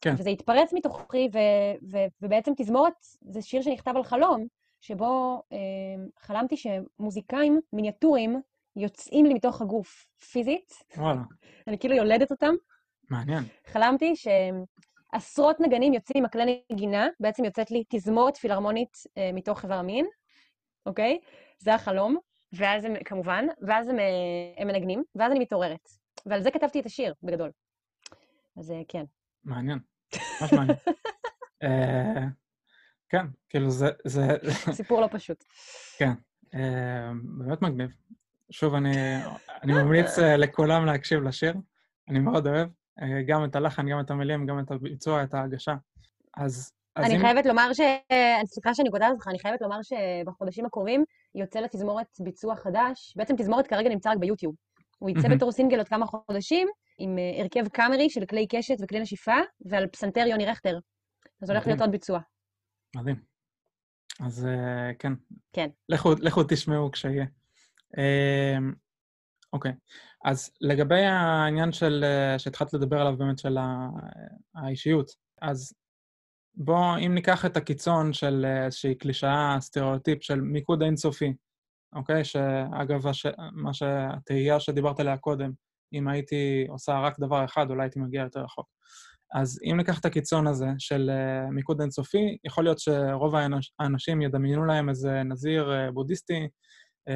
כן. 0.04 0.14
וזה 0.18 0.30
התפרץ 0.30 0.72
מתוכי, 0.72 1.28
ו, 1.34 1.38
ו, 1.92 1.98
ובעצם 2.22 2.52
תזמורת 2.56 2.92
זה 3.20 3.42
שיר 3.42 3.62
שנכתב 3.62 3.92
על 3.96 4.04
חלום, 4.04 4.46
שבו 4.80 5.42
אה, 5.52 5.58
חלמתי 6.18 6.56
שמוזיקאים 6.56 7.60
מיניאטורים 7.72 8.40
יוצאים 8.76 9.26
לי 9.26 9.34
מתוך 9.34 9.62
הגוף 9.62 10.06
פיזית. 10.32 10.72
וואלה. 10.96 11.20
אני 11.68 11.78
כאילו 11.78 11.94
יולדת 11.94 12.30
אותם. 12.30 12.54
מעניין. 13.10 13.44
חלמתי 13.66 14.14
שעשרות 14.16 15.60
נגנים 15.60 15.94
יוצאים 15.94 16.18
עם 16.18 16.24
הכלי 16.24 16.62
נגינה, 16.72 17.06
בעצם 17.20 17.44
יוצאת 17.44 17.70
לי 17.70 17.84
תזמורת 17.88 18.36
פילהרמונית 18.36 18.96
אה, 19.18 19.30
מתוך 19.32 19.64
איבר 19.64 19.74
המין, 19.74 20.06
אוקיי? 20.86 21.18
זה 21.58 21.74
החלום, 21.74 22.16
ואז 22.52 22.84
הם, 22.84 22.94
כמובן, 23.04 23.44
ואז 23.66 23.88
הם, 23.88 23.98
אה, 23.98 24.04
הם 24.56 24.68
מנגנים, 24.68 25.02
ואז 25.14 25.32
אני 25.32 25.40
מתעוררת. 25.40 25.88
ועל 26.26 26.42
זה 26.42 26.50
כתבתי 26.50 26.80
את 26.80 26.86
השיר, 26.86 27.14
בגדול. 27.22 27.50
אז 28.56 28.70
אה, 28.70 28.80
כן. 28.88 29.04
מעניין, 29.44 29.78
ממש 30.40 30.52
מעניין. 30.52 30.78
אה, 31.62 32.24
כן, 33.08 33.26
כאילו 33.48 33.70
זה... 33.70 33.88
סיפור 34.72 35.00
לא 35.00 35.08
פשוט. 35.12 35.44
כן, 35.98 36.12
באמת 37.38 37.62
מגניב. 37.62 37.90
שוב, 38.50 38.74
אני, 38.74 38.96
אני 39.62 39.72
ממליץ 39.72 40.18
אה, 40.18 40.36
לכולם 40.36 40.86
להקשיב 40.86 41.22
לשיר, 41.22 41.54
אני 42.08 42.18
מאוד 42.18 42.46
אוהב, 42.46 42.68
אה, 43.02 43.22
גם 43.26 43.44
את 43.44 43.56
הלחן, 43.56 43.88
גם 43.88 44.00
את 44.00 44.10
המילים, 44.10 44.46
גם 44.46 44.58
את 44.58 44.70
הביצוע, 44.70 45.22
את 45.22 45.34
ההגשה. 45.34 45.74
אז... 46.36 46.72
אז 46.96 47.04
אני 47.04 47.16
אם... 47.16 47.20
חייבת 47.20 47.46
לומר 47.46 47.72
ש... 47.72 47.80
סליחה 48.44 48.74
שאני 48.74 48.90
קוטעת 48.90 49.12
אותך, 49.12 49.28
אני 49.28 49.38
חייבת 49.38 49.60
לומר 49.60 49.78
שבחודשים 49.82 50.66
הקרובים 50.66 51.04
יוצא 51.34 51.60
לתזמורת 51.60 52.06
ביצוע 52.20 52.56
חדש. 52.56 53.14
בעצם 53.16 53.36
תזמורת 53.36 53.66
כרגע 53.66 53.88
נמצא 53.88 54.10
רק 54.10 54.18
ביוטיוב. 54.18 54.54
הוא 54.98 55.10
יצא 55.10 55.28
בתור 55.28 55.52
סינגל 55.52 55.78
עוד 55.78 55.88
כמה 55.88 56.06
חודשים, 56.06 56.68
עם 56.98 57.18
אה, 57.18 57.42
הרכב 57.42 57.68
קאמרי 57.68 58.10
של 58.10 58.26
כלי 58.26 58.46
קשת 58.46 58.74
וכלי 58.80 59.00
נשיפה, 59.00 59.36
ועל 59.70 59.86
פסנתר 59.86 60.26
יוני 60.26 60.46
רכטר. 60.46 60.78
אז 61.42 61.50
הולך 61.50 61.66
להיות 61.66 61.80
עוד 61.80 61.90
ביצוע. 61.90 62.20
מדהים. 62.96 63.34
אז 64.20 64.44
uh, 64.44 64.94
כן. 64.98 65.12
כן. 65.52 65.68
לכו, 65.88 66.12
לכו 66.20 66.42
תשמעו 66.48 66.90
כשיהיה. 66.90 67.24
Uh, 67.96 68.74
אוקיי, 69.52 69.72
אז 70.24 70.50
לגבי 70.60 71.04
העניין 71.04 71.72
של, 71.72 72.04
uh, 72.04 72.38
שהתחלת 72.38 72.72
לדבר 72.74 73.00
עליו 73.00 73.16
באמת, 73.16 73.38
של 73.38 73.56
האישיות, 74.54 75.10
אז 75.42 75.74
בואו, 76.54 76.98
אם 77.06 77.14
ניקח 77.14 77.46
את 77.46 77.56
הקיצון 77.56 78.12
של 78.12 78.44
איזושהי 78.64 78.94
קלישאה, 78.94 79.56
סטריאוטיפ 79.60 80.22
של 80.22 80.40
מיקוד 80.40 80.82
אינסופי, 80.82 81.32
אוקיי? 81.94 82.24
שאגב, 82.24 83.06
הש... 83.06 83.26
מה 83.52 83.74
שהתהייה 83.74 84.60
שדיברת 84.60 85.00
עליה 85.00 85.16
קודם, 85.16 85.50
אם 85.92 86.08
הייתי 86.08 86.66
עושה 86.68 87.00
רק 87.00 87.20
דבר 87.20 87.44
אחד, 87.44 87.70
אולי 87.70 87.82
הייתי 87.82 88.00
מגיע 88.00 88.22
יותר 88.22 88.40
רחוק. 88.40 88.66
אז 89.34 89.60
אם 89.64 89.76
ניקח 89.76 90.00
את 90.00 90.04
הקיצון 90.04 90.46
הזה 90.46 90.66
של 90.78 91.10
uh, 91.10 91.50
מיקוד 91.50 91.80
אינסופי, 91.80 92.38
יכול 92.44 92.64
להיות 92.64 92.78
שרוב 92.78 93.34
האנש, 93.34 93.72
האנשים 93.78 94.22
ידמיינו 94.22 94.64
להם 94.64 94.88
איזה 94.88 95.22
נזיר 95.22 95.72
uh, 95.72 95.92
בודהיסטי, 95.92 96.48
uh, 97.10 97.12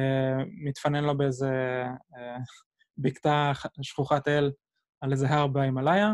מתפנן 0.63 1.03
לו 1.03 1.17
באיזה 1.17 1.83
בקתה 2.97 3.51
שכוחת 3.81 4.27
אל 4.27 4.51
על 5.01 5.11
איזה 5.11 5.29
הר 5.29 5.47
בהימאליה, 5.47 6.13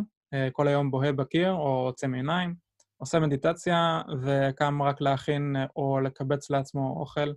כל 0.51 0.67
היום 0.67 0.91
בוהה 0.91 1.11
בקיר 1.11 1.51
או 1.51 1.85
עוצם 1.85 2.13
עיניים, 2.13 2.55
עושה 2.97 3.19
מדיטציה 3.19 4.01
וקם 4.21 4.81
רק 4.81 5.01
להכין 5.01 5.55
או 5.75 5.99
לקבץ 5.99 6.49
לעצמו 6.49 6.95
אוכל, 6.99 7.33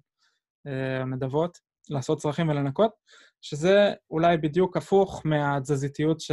נדבות, 1.07 1.59
לעשות 1.91 2.19
צרכים 2.19 2.49
ולנקות, 2.49 2.91
שזה 3.41 3.93
אולי 4.11 4.37
בדיוק 4.37 4.77
הפוך 4.77 5.23
מהתזזיתיות 5.27 6.21
ש... 6.21 6.31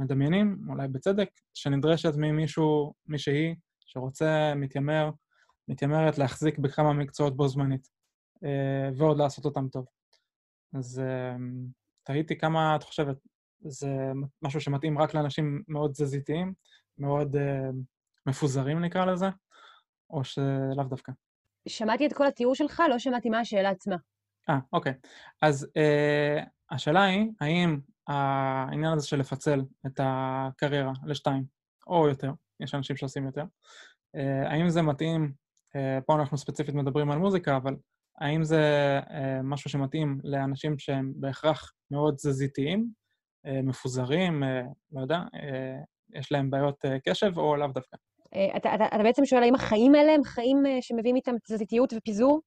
מדמיינים, 0.00 0.58
אולי 0.68 0.88
בצדק, 0.88 1.30
שנדרשת 1.54 2.12
ממישהו, 2.16 2.94
מישהי, 3.06 3.54
שרוצה, 3.80 4.52
מתיימר, 4.56 5.10
מתיימרת 5.68 6.18
להחזיק 6.18 6.58
בכמה 6.58 6.92
מקצועות 6.92 7.36
בו 7.36 7.48
זמנית, 7.48 7.88
אה, 8.44 8.90
ועוד 8.96 9.18
לעשות 9.18 9.44
אותם 9.44 9.68
טוב. 9.68 9.86
אז 10.78 11.00
אה, 11.00 11.36
תהיתי 12.02 12.38
כמה 12.38 12.76
את 12.76 12.82
חושבת, 12.82 13.16
זה 13.60 13.88
משהו 14.42 14.60
שמתאים 14.60 14.98
רק 14.98 15.14
לאנשים 15.14 15.62
מאוד 15.68 15.90
תזזיתיים, 15.90 16.54
מאוד 16.98 17.36
אה, 17.36 17.70
מפוזרים 18.26 18.80
נקרא 18.80 19.04
לזה, 19.04 19.26
או 20.10 20.24
שלאו 20.24 20.84
דווקא? 20.88 21.12
שמעתי 21.68 22.06
את 22.06 22.12
כל 22.12 22.26
התיאור 22.26 22.54
שלך, 22.54 22.82
לא 22.90 22.98
שמעתי 22.98 23.30
מה 23.30 23.40
השאלה 23.40 23.70
עצמה. 23.70 23.96
אה, 24.48 24.58
אוקיי. 24.72 24.92
אז 25.42 25.68
אה, 25.76 26.44
השאלה 26.70 27.04
היא, 27.04 27.30
האם 27.40 27.78
העניין 28.06 28.92
הזה 28.92 29.06
של 29.06 29.18
לפצל 29.18 29.62
את 29.86 30.00
הקריירה 30.02 30.92
לשתיים, 31.06 31.44
או 31.86 32.08
יותר, 32.08 32.32
יש 32.60 32.74
אנשים 32.74 32.96
שעושים 32.96 33.26
יותר. 33.26 33.44
אה, 34.16 34.50
האם 34.50 34.68
זה 34.68 34.82
מתאים, 34.82 35.32
אה, 35.76 35.98
פה 36.06 36.14
אנחנו 36.14 36.38
ספציפית 36.38 36.74
מדברים 36.74 37.10
על 37.10 37.18
מוזיקה, 37.18 37.56
אבל 37.56 37.76
האם 38.20 38.44
זה 38.44 38.62
אה, 39.10 39.42
משהו 39.42 39.70
שמתאים 39.70 40.18
לאנשים 40.24 40.78
שהם 40.78 41.12
בהכרח 41.16 41.72
מאוד 41.90 42.14
תזזיתיים, 42.14 43.00
מפוזרים, 43.64 44.42
לא 44.92 45.00
יודע, 45.00 45.20
יש 46.14 46.32
להם 46.32 46.50
בעיות 46.50 46.84
קשב, 47.08 47.38
או 47.38 47.56
לאו 47.56 47.66
דווקא? 47.66 47.96
אתה, 48.56 48.74
אתה, 48.74 48.86
אתה 48.86 49.02
בעצם 49.02 49.24
שואל 49.24 49.42
האם 49.42 49.54
החיים 49.54 49.94
האלה 49.94 50.12
הם 50.12 50.24
חיים 50.24 50.56
שמביאים 50.80 51.16
איתם 51.16 51.34
תזזיתיות 51.44 51.92
ופיזור? 51.96 52.40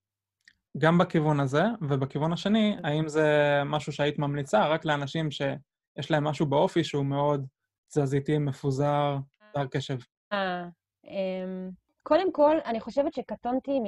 גם 0.78 0.98
בכיוון 0.98 1.40
הזה, 1.40 1.62
ובכיוון 1.82 2.32
השני, 2.32 2.76
האם 2.84 3.08
זה 3.08 3.62
משהו 3.66 3.92
שהיית 3.92 4.18
ממליצה 4.18 4.66
רק 4.68 4.84
לאנשים 4.84 5.30
שיש 5.30 6.10
להם 6.10 6.24
משהו 6.24 6.46
באופי 6.46 6.84
שהוא 6.84 7.04
מאוד 7.04 7.46
תזזיתי, 7.88 8.38
מפוזר, 8.38 9.16
תר 9.54 9.66
קשב? 9.66 9.98
אה, 10.32 10.64
אמ, 11.04 11.70
קודם 12.02 12.32
כל, 12.32 12.56
אני 12.64 12.80
חושבת 12.80 13.14
שקטונתי 13.14 13.80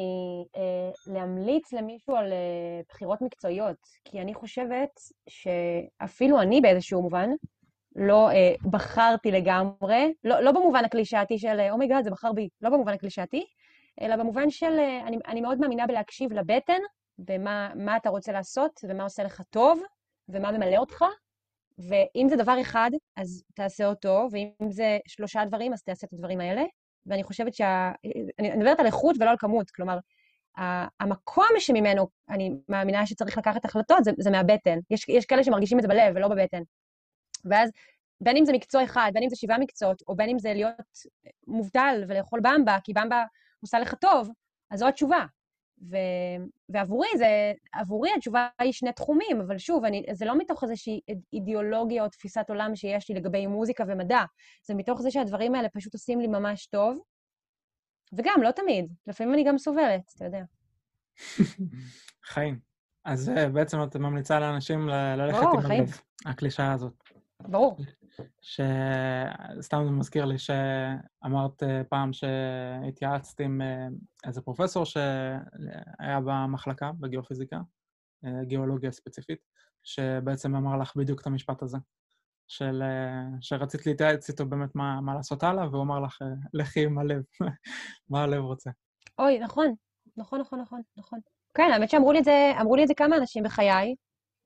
מלהמליץ 1.07 1.75
אה, 1.75 1.81
למישהו 1.81 2.17
על 2.17 2.33
אה, 2.33 2.81
בחירות 2.89 3.23
מקצועיות, 3.23 3.77
כי 4.05 4.21
אני 4.21 4.35
חושבת 4.35 4.91
שאפילו 5.29 6.41
אני 6.41 6.61
באיזשהו 6.61 7.03
מובן, 7.03 7.31
לא 7.97 8.31
אה, 8.31 8.55
בחרתי 8.71 9.31
לגמרי, 9.31 10.15
לא, 10.25 10.41
לא 10.41 10.53
במובן 10.53 10.85
הקלישאתי 10.85 11.39
של 11.39 11.61
oh 11.71 11.78
my 11.78 11.86
god, 11.86 12.01
oh 12.01 12.05
זה 12.05 12.11
בחר 12.11 12.33
בי, 12.33 12.49
לא 12.63 12.71
במובן 12.71 12.93
הקלישאתי, 12.93 13.45
אלא 14.01 14.17
במובן 14.17 14.51
של, 14.51 14.79
אה, 14.79 15.07
אני, 15.07 15.19
אני 15.27 15.41
מאוד 15.41 15.59
מאמינה 15.59 15.87
בלהקשיב 15.87 16.33
לבטן, 16.33 16.81
במה 17.19 17.97
אתה 17.97 18.09
רוצה 18.09 18.33
לעשות, 18.33 18.81
ומה 18.89 19.03
עושה 19.03 19.25
לך 19.25 19.43
טוב, 19.51 19.83
ומה 20.29 20.53
ממלא 20.53 20.77
אותך, 20.77 21.05
ואם 21.79 22.27
זה 22.29 22.37
דבר 22.37 22.61
אחד, 22.61 22.91
אז 23.17 23.45
תעשה 23.55 23.87
אותו, 23.87 24.29
ואם 24.31 24.71
זה 24.71 24.99
שלושה 25.07 25.45
דברים, 25.45 25.73
אז 25.73 25.83
תעשה 25.83 26.07
את 26.07 26.13
הדברים 26.13 26.41
האלה. 26.41 26.63
ואני 27.07 27.23
חושבת 27.23 27.55
שה... 27.55 27.93
אני 28.39 28.57
מדברת 28.57 28.81
על 28.81 28.87
איכות 28.87 29.17
ולא 29.21 29.31
על 29.31 29.37
כמות, 29.39 29.71
כלומר, 29.71 29.99
המקום 31.01 31.47
שממנו 31.59 32.09
אני 32.29 32.51
מאמינה 32.69 33.07
שצריך 33.07 33.39
לקחת 33.39 33.65
החלטות 33.65 34.05
זה, 34.05 34.11
זה 34.19 34.31
מהבטן. 34.31 34.79
יש, 34.91 35.09
יש 35.09 35.27
כאלה 35.27 35.45
שמרגישים 35.45 35.79
את 35.79 35.83
זה 35.83 35.89
בלב 35.89 36.13
ולא 36.17 36.29
בבטן. 36.29 36.63
ואז 37.45 37.71
בין 38.21 38.37
אם 38.37 38.45
זה 38.45 38.53
מקצוע 38.53 38.85
אחד, 38.85 39.11
בין 39.15 39.23
אם 39.23 39.29
זה 39.29 39.37
שבעה 39.37 39.59
מקצועות, 39.59 40.03
או 40.09 40.17
בין 40.17 40.29
אם 40.29 40.39
זה 40.39 40.55
להיות 40.55 40.75
מובטל 41.47 42.05
ולאכול 42.09 42.41
במבה, 42.41 42.79
כי 42.85 42.93
במבה 42.93 43.25
עושה 43.61 43.79
לך 43.79 43.95
טוב, 43.95 44.31
אז 44.71 44.79
זו 44.79 44.89
התשובה. 44.89 45.27
ו... 45.91 45.97
ועבורי 46.69 47.09
זה, 47.19 47.53
עבורי 47.73 48.11
התשובה 48.17 48.49
היא 48.59 48.73
שני 48.73 48.93
תחומים, 48.93 49.41
אבל 49.47 49.59
שוב, 49.59 49.85
אני, 49.85 50.05
זה 50.13 50.25
לא 50.25 50.39
מתוך 50.39 50.65
איזושהי 50.65 51.01
אידיאולוגיה 51.33 52.05
או 52.05 52.09
תפיסת 52.09 52.45
עולם 52.49 52.77
שיש 52.77 53.11
לי 53.11 53.15
לגבי 53.15 53.47
מוזיקה 53.47 53.85
ומדע, 53.89 54.25
זה 54.67 54.75
מתוך 54.75 55.03
זה 55.03 55.11
שהדברים 55.11 55.55
האלה 55.55 55.69
פשוט 55.69 55.95
עושים 55.95 56.21
לי 56.21 56.27
ממש 56.27 56.67
טוב, 56.67 56.99
וגם, 58.13 58.43
לא 58.43 58.51
תמיד, 58.51 58.93
לפעמים 59.07 59.35
אני 59.35 59.45
גם 59.45 59.59
סובלת, 59.59 60.13
אתה 60.17 60.25
יודע. 60.25 60.43
חיים. 62.33 62.59
אז 63.05 63.29
אה, 63.29 63.49
בעצם 63.49 63.83
את 63.83 63.97
ממליצה 63.97 64.41
לאנשים 64.41 64.89
ללכת 64.89 65.39
עם 65.53 65.71
הלב, 65.71 66.01
הקלישאה 66.27 66.73
הזאת. 66.73 66.93
ברור. 67.41 67.77
שסתם 68.41 69.85
זה 69.85 69.91
מזכיר 69.91 70.25
לי 70.25 70.39
שאמרת 70.39 71.63
אה, 71.63 71.85
פעם 71.85 72.13
שהתייעצת 72.13 73.41
עם 73.41 73.63
אה, 73.63 73.87
איזה 74.27 74.41
פרופסור 74.41 74.85
שהיה 74.85 76.21
במחלקה 76.25 76.91
בגיאופיזיקה, 77.01 77.61
אה, 78.25 78.45
גיאולוגיה 78.45 78.93
ספציפית, 78.93 79.39
שבעצם 79.85 80.55
אמר 80.55 80.77
לך 80.77 80.97
בדיוק 80.97 81.21
את 81.21 81.27
המשפט 81.27 81.63
הזה, 81.63 81.79
של, 82.49 82.83
שרצית 83.41 83.87
להתייעץ 83.87 84.29
איתו 84.29 84.47
באמת 84.47 84.75
מה, 84.75 85.01
מה 85.01 85.15
לעשות 85.15 85.43
הלאה, 85.43 85.69
והוא 85.71 85.83
אמר 85.83 86.01
לך, 86.01 86.19
לכי 86.55 86.85
עם 86.85 86.99
הלב, 86.99 87.23
מה 88.11 88.23
הלב 88.23 88.43
רוצה. 88.43 88.71
אוי, 89.19 89.39
נכון, 89.39 89.75
נכון, 90.17 90.41
נכון, 90.41 90.61
נכון, 90.61 90.81
נכון. 90.97 91.19
כן, 91.55 91.71
האמת 91.73 91.91
שאמרו 91.91 92.13
לי 92.13 92.19
את 92.19 92.25
זה, 92.25 92.53
אמרו 92.61 92.77
לי 92.77 92.83
את 92.83 92.89
זה 92.89 92.95
כמה 92.95 93.17
אנשים 93.17 93.43
בחיי, 93.43 93.95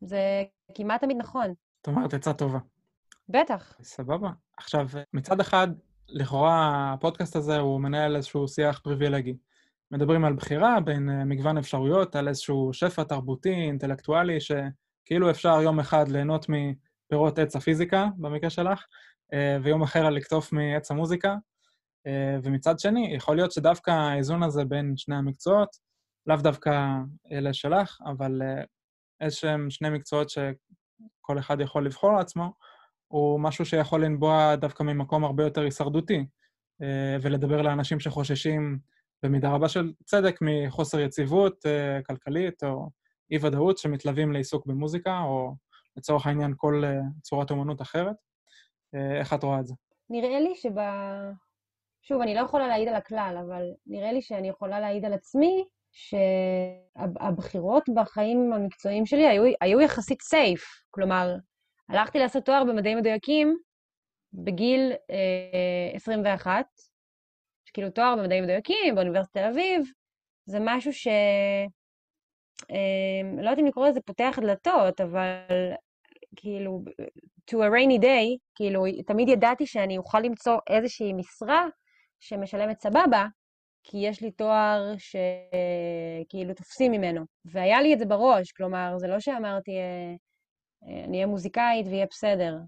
זה 0.00 0.44
כמעט 0.74 1.00
תמיד 1.00 1.16
נכון. 1.16 1.54
זאת 1.80 1.86
אומרת, 1.86 2.14
עצה 2.14 2.32
טובה. 2.32 2.58
בטח. 3.32 3.74
סבבה. 3.82 4.30
עכשיו, 4.56 4.88
מצד 5.12 5.40
אחד, 5.40 5.68
לכאורה 6.08 6.92
הפודקאסט 6.92 7.36
הזה 7.36 7.58
הוא 7.58 7.80
מנהל 7.80 8.16
איזשהו 8.16 8.48
שיח 8.48 8.78
פריבילגי. 8.78 9.36
מדברים 9.90 10.24
על 10.24 10.32
בחירה 10.32 10.80
בין 10.80 11.10
אה, 11.10 11.24
מגוון 11.24 11.58
אפשרויות, 11.58 12.16
על 12.16 12.28
איזשהו 12.28 12.72
שפע 12.72 13.04
תרבותי, 13.04 13.54
אינטלקטואלי, 13.54 14.38
שכאילו 14.40 15.30
אפשר 15.30 15.60
יום 15.62 15.80
אחד 15.80 16.08
ליהנות 16.08 16.46
מפירות 16.48 17.38
עץ 17.38 17.56
הפיזיקה, 17.56 18.06
במקרה 18.18 18.50
שלך, 18.50 18.84
אה, 19.32 19.56
ויום 19.62 19.82
אחר 19.82 20.10
לקטוף 20.10 20.52
מעץ 20.52 20.90
המוזיקה. 20.90 21.36
אה, 22.06 22.36
ומצד 22.42 22.78
שני, 22.78 23.12
יכול 23.16 23.36
להיות 23.36 23.52
שדווקא 23.52 23.90
האיזון 23.90 24.42
הזה 24.42 24.64
בין 24.64 24.96
שני 24.96 25.16
המקצועות, 25.16 25.76
לאו 26.26 26.36
דווקא 26.36 26.88
אלה 27.32 27.52
שלך, 27.52 27.98
אבל 28.06 28.42
איזשהם 29.20 29.70
שני 29.70 29.90
מקצועות 29.90 30.30
שכל 30.30 31.38
אחד 31.38 31.60
יכול 31.60 31.86
לבחור 31.86 32.12
לעצמו, 32.12 32.52
הוא 33.12 33.40
משהו 33.40 33.64
שיכול 33.64 34.04
לנבוע 34.04 34.56
דווקא 34.56 34.82
ממקום 34.82 35.24
הרבה 35.24 35.44
יותר 35.44 35.60
הישרדותי, 35.60 36.26
אה, 36.82 37.16
ולדבר 37.22 37.62
לאנשים 37.62 38.00
שחוששים 38.00 38.78
במידה 39.22 39.50
רבה 39.50 39.68
של 39.68 39.92
צדק 40.04 40.38
מחוסר 40.40 41.00
יציבות 41.00 41.66
אה, 41.66 42.02
כלכלית 42.02 42.64
או 42.64 42.90
אי-ודאות 43.30 43.78
שמתלווים 43.78 44.32
לעיסוק 44.32 44.66
במוזיקה, 44.66 45.20
או 45.20 45.54
לצורך 45.96 46.26
העניין 46.26 46.54
כל 46.56 46.82
אה, 46.84 47.00
צורת 47.22 47.50
אומנות 47.50 47.82
אחרת. 47.82 48.16
איך 49.20 49.32
את 49.34 49.42
רואה 49.42 49.60
את 49.60 49.66
זה? 49.66 49.74
נראה 50.10 50.40
לי 50.40 50.54
שב... 50.56 50.74
שוב, 52.02 52.20
אני 52.20 52.34
לא 52.34 52.40
יכולה 52.40 52.68
להעיד 52.68 52.88
על 52.88 52.94
הכלל, 52.94 53.36
אבל 53.46 53.62
נראה 53.86 54.12
לי 54.12 54.22
שאני 54.22 54.48
יכולה 54.48 54.80
להעיד 54.80 55.04
על 55.04 55.12
עצמי 55.12 55.64
שהבחירות 55.92 57.84
בחיים 57.94 58.52
המקצועיים 58.52 59.06
שלי 59.06 59.26
היו, 59.26 59.42
היו 59.60 59.80
יחסית 59.80 60.22
סייף. 60.22 60.62
כלומר, 60.90 61.36
הלכתי 61.90 62.18
לעשות 62.18 62.44
תואר 62.44 62.64
במדעים 62.64 62.98
מדויקים 62.98 63.58
בגיל 64.32 64.92
אה, 65.10 65.90
21, 65.94 66.66
כאילו 67.72 67.90
תואר 67.90 68.16
במדעים 68.16 68.44
מדויקים 68.44 68.94
באוניברסיטת 68.94 69.32
תל 69.32 69.44
אביב, 69.44 69.82
זה 70.46 70.58
משהו 70.60 70.92
ש... 70.92 71.08
אה, 72.70 73.20
לא 73.36 73.40
יודעת 73.40 73.58
אם 73.58 73.66
לקרוא 73.66 73.88
לזה 73.88 74.00
פותח 74.00 74.38
דלתות, 74.42 75.00
אבל 75.00 75.72
כאילו, 76.36 76.82
to 77.50 77.54
a 77.54 77.70
rainy 77.70 78.02
day, 78.02 78.38
כאילו, 78.54 78.84
תמיד 79.06 79.28
ידעתי 79.28 79.66
שאני 79.66 79.98
אוכל 79.98 80.20
למצוא 80.20 80.58
איזושהי 80.70 81.12
משרה 81.12 81.66
שמשלמת 82.20 82.80
סבבה, 82.80 83.26
כי 83.84 83.98
יש 83.98 84.22
לי 84.22 84.30
תואר 84.30 84.94
שכאילו 84.98 86.54
תופסים 86.54 86.92
ממנו. 86.92 87.24
והיה 87.44 87.82
לי 87.82 87.94
את 87.94 87.98
זה 87.98 88.06
בראש, 88.06 88.52
כלומר, 88.52 88.94
זה 88.98 89.08
לא 89.08 89.20
שאמרתי, 89.20 89.70
אה, 89.70 89.76
אה, 89.78 90.14
אני 90.82 91.16
אהיה 91.16 91.26
מוזיקאית 91.26 91.86
ויהיה 91.86 92.06
בסדר. 92.10 92.58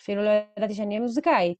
אפילו 0.00 0.24
לא 0.24 0.30
ידעתי 0.58 0.74
שאני 0.74 0.88
אהיה 0.88 1.00
מוזיקאית. 1.00 1.58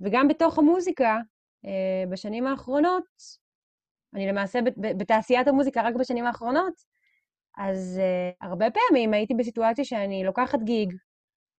וגם 0.00 0.28
בתוך 0.28 0.58
המוזיקה, 0.58 1.18
אה, 1.64 2.04
בשנים 2.10 2.46
האחרונות, 2.46 3.04
אני 4.14 4.26
למעשה 4.26 4.58
בתעשיית 4.76 5.48
המוזיקה 5.48 5.82
רק 5.82 5.94
בשנים 5.94 6.26
האחרונות, 6.26 6.74
אז 7.58 8.00
הרבה 8.40 8.66
פעמים 8.70 9.14
הייתי 9.14 9.34
בסיטואציה 9.34 9.84
שאני 9.84 10.24
לוקחת 10.24 10.58
גיג, 10.64 10.94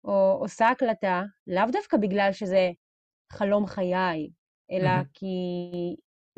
או 0.05 0.39
עושה 0.41 0.69
הקלטה, 0.69 1.23
לאו 1.47 1.65
דווקא 1.73 1.97
בגלל 1.97 2.33
שזה 2.33 2.71
חלום 3.33 3.67
חיי, 3.67 4.31
אלא 4.71 4.89
mm-hmm. 4.89 5.09
כי 5.15 5.27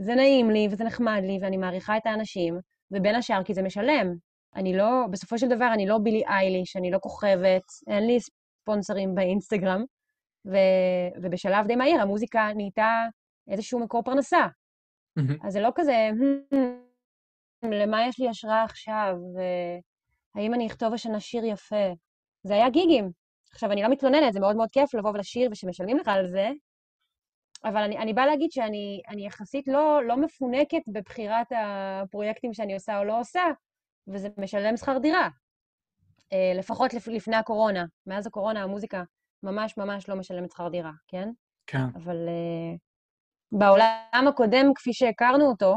זה 0.00 0.14
נעים 0.14 0.50
לי 0.50 0.68
וזה 0.70 0.84
נחמד 0.84 1.20
לי 1.24 1.38
ואני 1.42 1.56
מעריכה 1.56 1.96
את 1.96 2.06
האנשים, 2.06 2.58
ובין 2.90 3.14
השאר 3.14 3.44
כי 3.44 3.54
זה 3.54 3.62
משלם. 3.62 4.14
אני 4.56 4.76
לא, 4.76 5.06
בסופו 5.10 5.38
של 5.38 5.48
דבר, 5.48 5.70
אני 5.74 5.86
לא 5.86 5.98
בילי 5.98 6.26
אייליש, 6.26 6.76
אני 6.76 6.90
לא 6.90 6.98
כוכבת, 6.98 7.62
אין 7.86 8.06
לי 8.06 8.18
ספונסרים 8.20 9.14
באינסטגרם, 9.14 9.84
ו, 10.46 10.56
ובשלב 11.22 11.66
די 11.66 11.76
מהיר 11.76 12.00
המוזיקה 12.00 12.48
נהייתה 12.56 13.04
איזשהו 13.50 13.80
מקור 13.80 14.02
פרנסה. 14.02 14.46
Mm-hmm. 15.18 15.46
אז 15.46 15.52
זה 15.52 15.60
לא 15.60 15.70
כזה, 15.74 16.10
למה 17.62 18.06
יש 18.06 18.20
לי 18.20 18.28
השראה 18.28 18.64
עכשיו, 18.64 19.16
והאם 20.36 20.54
אני 20.54 20.66
אכתוב 20.66 20.94
השנה 20.94 21.20
שיר 21.20 21.44
יפה? 21.44 21.92
זה 22.42 22.54
היה 22.54 22.70
גיגים. 22.70 23.10
עכשיו, 23.52 23.72
אני 23.72 23.82
לא 23.82 23.88
מתלוננת, 23.88 24.32
זה 24.32 24.40
מאוד 24.40 24.56
מאוד 24.56 24.68
כיף 24.72 24.94
לבוא 24.94 25.10
ולשיר 25.10 25.48
ושמשלמים 25.52 25.96
לך 25.96 26.08
על 26.08 26.28
זה, 26.28 26.50
אבל 27.64 27.82
אני, 27.82 27.98
אני 27.98 28.12
באה 28.12 28.26
להגיד 28.26 28.50
שאני 28.50 29.26
יחסית 29.26 29.68
לא, 29.68 30.00
לא 30.06 30.16
מפונקת 30.16 30.82
בבחירת 30.88 31.46
הפרויקטים 31.56 32.54
שאני 32.54 32.74
עושה 32.74 32.98
או 32.98 33.04
לא 33.04 33.20
עושה, 33.20 33.42
וזה 34.08 34.28
משלם 34.38 34.76
שכר 34.76 34.98
דירה. 34.98 35.28
אה, 36.32 36.52
לפחות 36.54 36.94
לפ, 36.94 37.08
לפני 37.08 37.36
הקורונה. 37.36 37.84
מאז 38.06 38.26
הקורונה 38.26 38.62
המוזיקה 38.62 39.02
ממש 39.42 39.78
ממש 39.78 40.08
לא 40.08 40.16
משלמת 40.16 40.50
שכר 40.50 40.68
דירה, 40.68 40.92
כן? 41.08 41.28
כן. 41.66 41.84
אבל 41.94 42.16
uh, 42.16 42.78
בעולם 43.52 44.28
הקודם, 44.28 44.66
כפי 44.74 44.92
שהכרנו 44.92 45.46
אותו, 45.46 45.74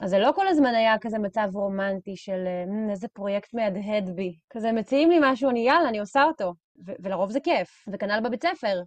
אז 0.00 0.10
זה 0.10 0.18
לא 0.18 0.32
כל 0.34 0.48
הזמן 0.48 0.74
היה 0.74 0.98
כזה 1.00 1.18
מצב 1.18 1.48
רומנטי 1.52 2.16
של 2.16 2.44
mm, 2.46 2.90
איזה 2.90 3.08
פרויקט 3.08 3.54
מהדהד 3.54 4.10
בי. 4.16 4.36
כזה 4.50 4.72
מציעים 4.72 5.10
לי 5.10 5.16
משהו, 5.22 5.50
אני 5.50 5.60
יאללה, 5.60 5.88
אני 5.88 5.98
עושה 5.98 6.22
אותו. 6.22 6.54
ו- 6.86 6.92
ולרוב 7.02 7.30
זה 7.30 7.40
כיף. 7.40 7.84
וכנ"ל 7.92 8.20
בבית 8.24 8.42
ספר. 8.42 8.82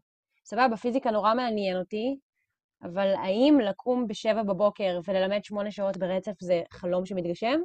סבבה, 0.45 0.77
פיזיקה 0.77 1.12
נורא 1.12 1.33
מעניין 1.33 1.77
אותי, 1.77 2.17
אבל 2.83 3.13
האם 3.15 3.59
לקום 3.63 4.07
בשבע 4.07 4.43
בבוקר 4.43 5.00
וללמד 5.07 5.43
שמונה 5.43 5.71
שעות 5.71 5.98
ברצף 5.98 6.31
זה 6.41 6.62
חלום 6.71 7.05
שמתגשם? 7.05 7.59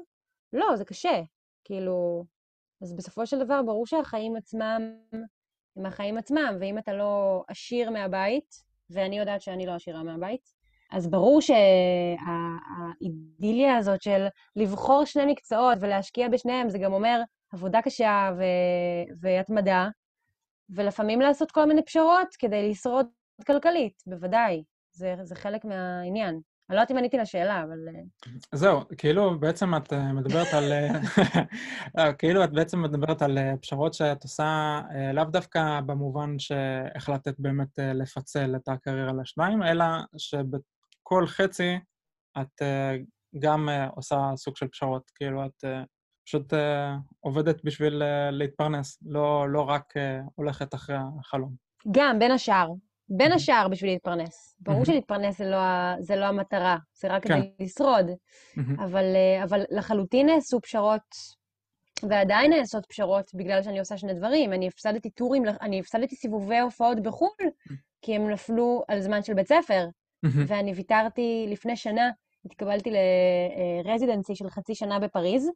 לא, 0.55 0.77
זה 0.77 0.85
קשה. 0.85 1.23
כאילו... 1.65 2.25
אז 2.83 2.95
בסופו 2.97 3.27
של 3.27 3.39
דבר, 3.39 3.63
ברור 3.63 3.87
שהחיים 3.87 4.37
עצמם 4.37 4.83
הם 5.77 5.87
החיים 5.87 6.19
עצמם, 6.19 6.57
ואם 6.61 6.79
אתה 6.79 6.93
לא 6.93 7.45
עשיר 7.49 7.91
מהבית, 7.91 8.55
ואני 8.91 9.19
יודעת 9.19 9.43
שאני 9.43 9.67
לא 9.67 9.73
עשירה 9.73 10.03
מהבית, 10.03 10.53
אז 10.93 11.11
ברור 11.11 11.41
שהאידיליה 13.01 13.77
הזאת 13.77 14.03
של 14.03 14.27
לבחור 14.57 15.05
שני 15.05 15.27
מקצועות 15.27 15.79
ולהשקיע 15.81 16.29
בשניהם, 16.29 16.69
זה 16.69 16.79
גם 16.79 16.93
אומר 16.93 17.21
עבודה 17.53 17.83
קשה 17.83 18.31
ו- 18.39 18.43
והתמדה, 19.21 19.89
ולפעמים 20.71 21.21
לעשות 21.21 21.51
כל 21.51 21.65
מיני 21.65 21.85
פשרות 21.85 22.29
כדי 22.39 22.71
לשרוד 22.71 23.07
כלכלית, 23.47 24.03
בוודאי. 24.07 24.65
זה, 24.93 25.15
זה 25.23 25.35
חלק 25.35 25.65
מהעניין. 25.65 26.41
אני 26.71 26.77
לא 26.77 26.81
יודעת 26.81 26.91
אם 26.91 26.97
עניתי 26.97 27.17
לשאלה, 27.19 27.63
אבל... 27.63 27.89
אה, 27.89 28.31
זהו, 28.53 28.81
כאילו 28.99 29.41
בעצם 29.41 29.75
את 29.75 29.93
אה, 29.93 30.13
מדברת 30.13 30.55
על... 30.55 30.73
אה, 31.99 32.13
כאילו 32.13 32.45
את 32.45 32.53
בעצם 32.53 32.83
מדברת 32.83 33.23
על 33.23 33.39
פשרות 33.63 33.95
שאת 33.95 34.23
עושה 34.23 34.81
לאו 35.15 35.25
דווקא 35.25 35.81
במובן 35.81 36.39
שהחלטת 36.39 37.35
באמת 37.39 37.79
לפצל 37.79 38.57
את 38.57 38.69
הקריירה 38.69 39.13
לשניים, 39.13 39.63
אלא 39.63 39.85
שבכל 40.17 41.27
חצי 41.27 41.79
את 42.41 42.63
גם 43.39 43.69
עושה 43.97 44.31
סוג 44.37 44.57
של 44.57 44.69
פשרות. 44.69 45.11
כאילו 45.15 45.47
את 45.47 45.65
פשוט 46.27 46.53
עובדת 47.21 47.65
בשביל 47.65 48.03
להתפרנס, 48.31 48.99
לא, 49.03 49.49
לא 49.49 49.61
רק 49.61 49.95
הולכת 50.35 50.75
אחרי 50.75 50.97
החלום. 51.21 51.55
גם, 51.93 52.19
בין 52.19 52.31
השאר. 52.31 52.69
בין 53.09 53.33
השאר 53.33 53.69
בשביל 53.69 53.91
להתפרנס. 53.91 54.57
ברור 54.61 54.85
שלהתפרנס 54.85 55.39
זה 55.39 55.45
לא, 55.45 55.59
זה 56.01 56.17
לא 56.17 56.25
המטרה, 56.25 56.77
זה 56.95 57.09
רק 57.09 57.23
כדי 57.23 57.35
כן. 57.35 57.65
לשרוד. 57.65 58.07
אבל, 58.79 59.05
אה, 59.17 59.45
אבל 59.45 59.65
לחלוטין 59.71 60.27
נעשו 60.27 60.61
פשרות, 60.61 61.35
ועדיין 62.03 62.53
נעשות 62.53 62.87
פשרות 62.87 63.31
בגלל 63.35 63.63
שאני 63.63 63.79
עושה 63.79 63.97
שני 63.97 64.15
דברים. 64.15 64.53
אני 64.53 64.69
הפסדתי 64.69 65.11
טורים, 65.11 65.43
אני 65.61 65.81
הפסדתי 65.81 66.17
סיבובי 66.17 66.59
הופעות 66.59 67.03
בחו"ל, 67.03 67.49
כי 68.03 68.17
הם 68.17 68.31
נפלו 68.31 68.83
על 68.89 69.01
זמן 69.01 69.23
של 69.23 69.35
בית 69.35 69.49
ספר. 69.49 69.87
ואני 70.47 70.73
ויתרתי 70.73 71.47
לפני 71.49 71.77
שנה, 71.77 72.11
התקבלתי 72.45 72.91
לרזידנסי 73.85 74.35
של 74.35 74.51
חצי 74.51 74.75
שנה 74.75 74.99
בפריז. 74.99 75.51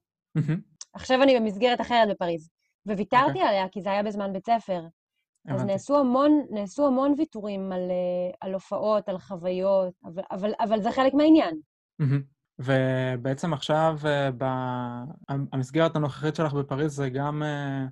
עכשיו 0.92 1.22
אני 1.22 1.40
במסגרת 1.40 1.80
אחרת 1.80 2.08
בפריז. 2.08 2.50
וויתרתי 2.86 3.24
okay. 3.24 3.28
אוקיי. 3.28 3.42
עליה, 3.42 3.68
כי 3.68 3.82
זה 3.82 3.90
היה 3.90 4.02
בזמן 4.02 4.32
בית 4.32 4.46
ספר. 4.46 4.80
אז 5.46 5.64
נעשו 5.64 5.98
המון, 5.98 6.46
נעשו 6.50 6.86
המון 6.86 7.14
ויתורים 7.18 7.72
על, 7.72 7.90
אה, 7.90 8.30
על 8.40 8.54
הופעות, 8.54 9.08
על 9.08 9.18
חוויות, 9.18 9.94
אבל, 10.04 10.22
אבל, 10.30 10.52
אבל 10.60 10.82
זה 10.82 10.92
חלק 10.92 11.14
מהעניין. 11.14 11.60
ובעצם 12.58 13.52
עכשיו, 13.52 13.98
אה, 14.04 15.04
המסגרת 15.52 15.96
הנוכחית 15.96 16.36
שלך 16.36 16.52
בפריז 16.52 16.92
זה 16.92 17.08
גם 17.10 17.42
אה, 17.42 17.86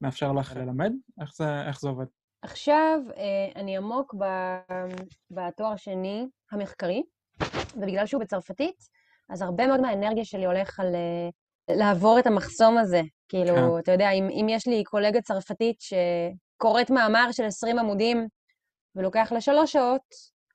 מאפשר 0.00 0.32
לך 0.32 0.56
ללמד? 0.56 0.92
איך 1.20 1.34
זה, 1.34 1.62
איך 1.66 1.80
זה 1.80 1.88
עובד? 1.88 2.06
עכשיו 2.42 3.00
אני 3.56 3.76
עמוק 3.76 4.14
בתואר 5.30 5.72
השני 5.72 6.26
המחקרי, 6.52 7.02
ובגלל 7.76 8.06
שהוא 8.06 8.20
בצרפתית, 8.20 8.76
אז 9.30 9.42
הרבה 9.42 9.66
מאוד 9.66 9.80
מהאנרגיה 9.80 10.24
שלי 10.24 10.46
הולך 10.46 10.80
על 10.80 10.94
לעבור 11.70 12.18
את 12.18 12.26
המחסום 12.26 12.78
הזה. 12.78 13.00
כאילו, 13.28 13.54
כן. 13.54 13.78
אתה 13.78 13.92
יודע, 13.92 14.10
אם, 14.10 14.28
אם 14.30 14.46
יש 14.48 14.66
לי 14.66 14.84
קולגה 14.84 15.20
צרפתית 15.20 15.80
ש... 15.80 15.94
קוראת 16.62 16.90
מאמר 16.90 17.32
של 17.32 17.44
20 17.44 17.78
עמודים 17.78 18.28
ולוקח 18.96 19.32
לה 19.32 19.40
שלוש 19.40 19.72
שעות, 19.72 20.02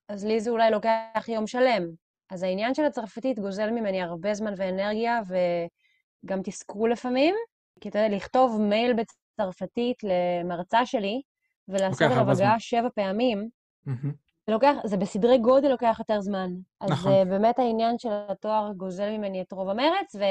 אז 0.09 0.25
לי 0.25 0.39
זה 0.39 0.49
אולי 0.49 0.71
לוקח 0.71 1.27
יום 1.27 1.47
שלם. 1.47 1.83
אז 2.29 2.43
העניין 2.43 2.73
של 2.73 2.85
הצרפתית 2.85 3.39
גוזל 3.39 3.69
ממני 3.69 4.01
הרבה 4.01 4.33
זמן 4.33 4.53
ואנרגיה, 4.57 5.19
וגם 5.27 6.41
תסכול 6.43 6.91
לפעמים, 6.91 7.35
כי 7.79 7.89
אתה 7.89 7.99
יודע, 7.99 8.15
לכתוב 8.15 8.61
מייל 8.61 8.93
בצרפתית 8.93 9.97
למרצה 10.03 10.85
שלי, 10.85 11.21
ולעשות 11.67 12.11
עליו 12.11 12.31
הגעה 12.31 12.59
שבע 12.59 12.89
פעמים, 12.95 13.49
mm-hmm. 13.87 14.07
זה 14.47 14.53
לוקח, 14.53 14.75
זה 14.85 14.97
בסדרי 14.97 15.37
גודל 15.37 15.69
לוקח 15.69 15.95
יותר 15.99 16.21
זמן. 16.21 16.49
אז 16.81 16.89
נכון. 16.89 17.11
אז 17.11 17.27
באמת 17.27 17.59
העניין 17.59 17.97
של 17.97 18.09
התואר 18.11 18.71
גוזל 18.77 19.09
ממני 19.09 19.41
את 19.41 19.51
רוב 19.51 19.69
המרץ, 19.69 20.15
ו, 20.15 20.23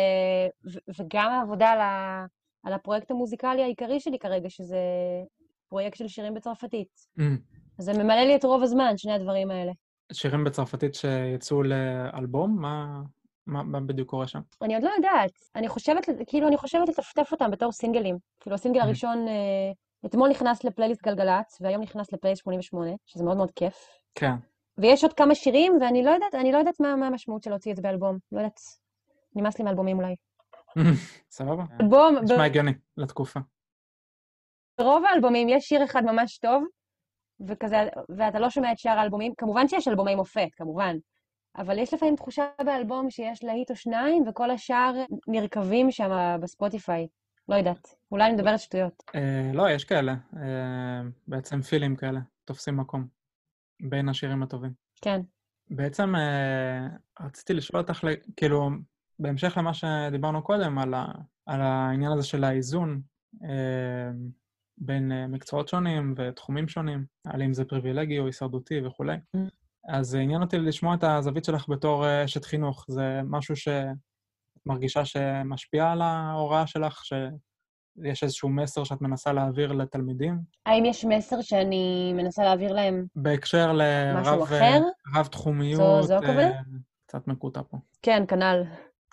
ו, 0.72 0.78
וגם 0.98 1.30
העבודה 1.30 1.68
על, 1.68 1.80
ה, 1.80 2.24
על 2.62 2.72
הפרויקט 2.72 3.10
המוזיקלי 3.10 3.62
העיקרי 3.62 4.00
שלי 4.00 4.18
כרגע, 4.18 4.50
שזה 4.50 4.78
פרויקט 5.68 5.96
של 5.96 6.08
שירים 6.08 6.34
בצרפתית. 6.34 6.88
Mm. 7.18 7.22
אז 7.78 7.84
זה 7.84 7.92
ממלא 7.92 8.22
לי 8.22 8.36
את 8.36 8.44
רוב 8.44 8.62
הזמן, 8.62 8.96
שני 8.96 9.12
הדברים 9.12 9.50
האלה. 9.50 9.72
שירים 10.12 10.44
בצרפתית 10.44 10.94
שיצאו 10.94 11.62
לאלבום? 11.62 12.56
מה, 12.60 13.02
מה, 13.46 13.62
מה 13.62 13.80
בדיוק 13.80 14.10
קורה 14.10 14.26
שם? 14.26 14.40
אני 14.62 14.74
עוד 14.74 14.84
לא 14.84 14.90
יודעת. 14.96 15.32
אני 15.54 15.68
חושבת, 15.68 16.06
כאילו, 16.26 16.48
אני 16.48 16.56
חושבת 16.56 16.88
לטפטף 16.88 17.32
אותם 17.32 17.50
בתור 17.50 17.72
סינגלים. 17.72 18.18
כאילו, 18.40 18.54
הסינגל 18.54 18.80
mm. 18.80 18.84
הראשון, 18.84 19.28
אה, 19.28 19.72
אתמול 20.06 20.28
נכנס 20.28 20.64
לפלייליסט 20.64 21.02
גלגלצ, 21.02 21.58
והיום 21.60 21.82
נכנס 21.82 22.12
לפלייליסט 22.12 22.42
88, 22.42 22.90
שזה 23.06 23.24
מאוד 23.24 23.36
מאוד 23.36 23.50
כיף. 23.50 23.74
כן. 24.14 24.34
ויש 24.78 25.04
עוד 25.04 25.12
כמה 25.12 25.34
שירים, 25.34 25.78
ואני 25.80 26.04
לא 26.04 26.10
יודעת, 26.10 26.34
אני 26.34 26.52
לא 26.52 26.58
יודעת 26.58 26.80
מה, 26.80 26.96
מה 26.96 27.06
המשמעות 27.06 27.42
של 27.42 27.50
להוציא 27.50 27.70
את 27.70 27.76
זה 27.76 27.82
באלבום. 27.82 28.18
לא 28.32 28.38
יודעת, 28.38 28.60
נמאס 29.36 29.58
לי 29.58 29.64
מאלבומים 29.64 29.98
אולי. 29.98 30.14
סבבה. 31.30 31.64
אלבום... 31.80 32.16
נשמע 32.22 32.44
הגיוני 32.44 32.72
לתקופה. 32.96 33.40
ברוב 34.78 35.04
האלבומים 35.04 35.48
יש 35.48 35.64
שיר 35.64 35.84
אחד 35.84 36.04
ממש 36.04 36.38
טוב, 36.38 36.64
וכזה, 37.46 37.76
ואתה 38.16 38.38
לא 38.38 38.50
שומע 38.50 38.72
את 38.72 38.78
שאר 38.78 38.98
האלבומים. 38.98 39.32
כמובן 39.38 39.68
שיש 39.68 39.88
אלבומי 39.88 40.14
מופת, 40.14 40.48
כמובן, 40.56 40.96
אבל 41.58 41.78
יש 41.78 41.94
לפעמים 41.94 42.16
תחושה 42.16 42.46
באלבום 42.64 43.10
שיש 43.10 43.44
להיט 43.44 43.70
או 43.70 43.76
שניים, 43.76 44.24
וכל 44.28 44.50
השאר 44.50 44.92
נרקבים 45.28 45.90
שם 45.90 46.36
בספוטיפיי. 46.40 47.06
לא 47.48 47.54
יודעת, 47.54 47.94
אולי 48.12 48.24
אני 48.26 48.34
מדברת 48.34 48.60
שטויות. 48.60 49.02
אה, 49.14 49.50
לא, 49.54 49.70
יש 49.70 49.84
כאלה. 49.84 50.14
אה, 50.36 51.02
בעצם 51.28 51.62
פילים 51.62 51.96
כאלה, 51.96 52.20
תופסים 52.44 52.76
מקום 52.76 53.06
בין 53.82 54.08
השירים 54.08 54.42
הטובים. 54.42 54.72
כן. 55.02 55.20
בעצם 55.70 56.16
אה, 56.16 56.86
רציתי 57.20 57.54
לשאול 57.54 57.82
אותך, 57.82 58.04
כאילו, 58.36 58.70
בהמשך 59.18 59.54
למה 59.56 59.74
שדיברנו 59.74 60.42
קודם, 60.42 60.78
על, 60.78 60.94
ה, 60.94 61.06
על 61.46 61.60
העניין 61.60 62.12
הזה 62.12 62.26
של 62.26 62.44
האיזון, 62.44 63.00
בין 64.78 65.12
אה, 65.12 65.26
מקצועות 65.26 65.68
שונים 65.68 66.14
ותחומים 66.16 66.68
שונים, 66.68 67.04
על 67.26 67.42
אם 67.42 67.54
זה 67.54 67.64
פריבילגי 67.64 68.18
או 68.18 68.26
הישרדותי 68.26 68.86
וכולי. 68.86 69.16
Mm. 69.36 69.40
אז 69.88 70.14
עניין 70.14 70.42
אותי 70.42 70.58
לשמוע 70.58 70.94
את 70.94 71.04
הזווית 71.04 71.44
שלך 71.44 71.68
בתור 71.68 72.06
אה, 72.06 72.24
אשת 72.24 72.44
חינוך. 72.44 72.84
זה 72.88 73.20
משהו 73.24 73.56
שאת 73.56 73.86
מרגישה 74.66 75.04
שמשפיע 75.04 75.90
על 75.92 76.02
ההוראה 76.02 76.66
שלך, 76.66 77.02
שיש 77.04 78.22
איזשהו 78.22 78.48
מסר 78.48 78.84
שאת 78.84 79.00
מנסה 79.00 79.32
להעביר 79.32 79.72
לתלמידים? 79.72 80.38
האם 80.66 80.84
יש 80.84 81.04
מסר 81.04 81.40
שאני 81.40 82.12
מנסה 82.16 82.44
להעביר 82.44 82.72
להם 82.72 83.06
בהקשר 83.16 83.72
משהו 83.72 84.32
לרב 84.32 84.42
אחר? 84.42 84.80
רב-תחומיות, 85.14 86.02
זו- 86.02 86.02
זו 86.02 86.14
הכוונה? 86.16 86.50
אה, 86.50 86.60
קצת 87.06 87.28
מקוטע 87.28 87.60
פה. 87.70 87.78
כן, 88.02 88.24
כנ"ל. 88.28 88.62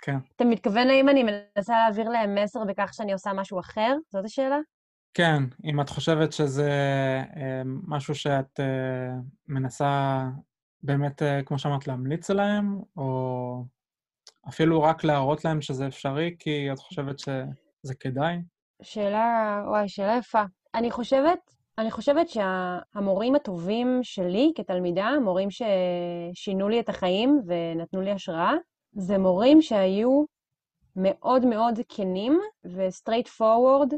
כן. 0.01 0.17
אתה 0.35 0.45
מתכוון 0.45 0.89
האם 0.89 1.09
אני 1.09 1.23
מנסה 1.23 1.73
להעביר 1.73 2.09
להם 2.09 2.35
מסר 2.43 2.63
בכך 2.65 2.93
שאני 2.93 3.13
עושה 3.13 3.33
משהו 3.33 3.59
אחר? 3.59 3.95
זאת 4.09 4.25
השאלה? 4.25 4.57
כן, 5.13 5.43
אם 5.63 5.81
את 5.81 5.89
חושבת 5.89 6.33
שזה 6.33 6.71
אה, 7.35 7.61
משהו 7.65 8.15
שאת 8.15 8.59
אה, 8.59 9.15
מנסה 9.47 10.23
באמת, 10.83 11.21
אה, 11.21 11.43
כמו 11.43 11.59
שאמרת, 11.59 11.87
להמליץ 11.87 12.29
עליהם, 12.29 12.79
או 12.97 13.63
אפילו 14.49 14.81
רק 14.81 15.03
להראות 15.03 15.45
להם 15.45 15.61
שזה 15.61 15.87
אפשרי, 15.87 16.35
כי 16.39 16.71
את 16.71 16.79
חושבת 16.79 17.19
שזה 17.19 17.95
כדאי? 17.99 18.37
שאלה, 18.81 19.61
וואי, 19.67 19.89
שאלה 19.89 20.17
יפה. 20.17 20.43
אני 20.75 20.91
חושבת, 20.91 21.39
אני 21.77 21.91
חושבת 21.91 22.29
שהמורים 22.29 23.35
הטובים 23.35 23.99
שלי 24.03 24.51
כתלמידה, 24.55 25.11
מורים 25.23 25.49
ששינו 25.51 26.69
לי 26.69 26.79
את 26.79 26.89
החיים 26.89 27.41
ונתנו 27.45 28.01
לי 28.01 28.11
השראה, 28.11 28.53
זה 28.91 29.17
מורים 29.17 29.61
שהיו 29.61 30.25
מאוד 30.95 31.45
מאוד 31.45 31.79
כנים 31.89 32.39
ו-straight 32.65 33.27
forward 33.27 33.95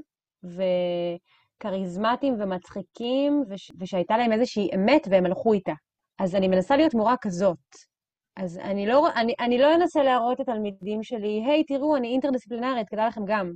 וכריזמטיים 1.58 2.36
ומצחיקים, 2.40 3.44
וש- 3.50 3.72
ושהייתה 3.80 4.18
להם 4.18 4.32
איזושהי 4.32 4.70
אמת 4.76 5.08
והם 5.10 5.26
הלכו 5.26 5.54
איתה. 5.54 5.74
אז 6.20 6.36
אני 6.36 6.48
מנסה 6.48 6.78
להיות 6.78 6.94
מורה 6.94 7.16
כזאת. 7.22 7.58
אז 8.36 8.58
אני 8.58 8.88
לא, 8.88 9.10
אני, 9.16 9.34
אני 9.40 9.58
לא 9.58 9.76
אנסה 9.76 10.04
להראות 10.04 10.40
לתלמידים 10.40 11.04
שלי, 11.04 11.44
היי, 11.46 11.64
תראו, 11.64 11.96
אני 11.96 12.08
אינטרדיסציפלינרית, 12.08 12.90
כדאי 12.90 13.08
לכם 13.08 13.22
גם. 13.26 13.52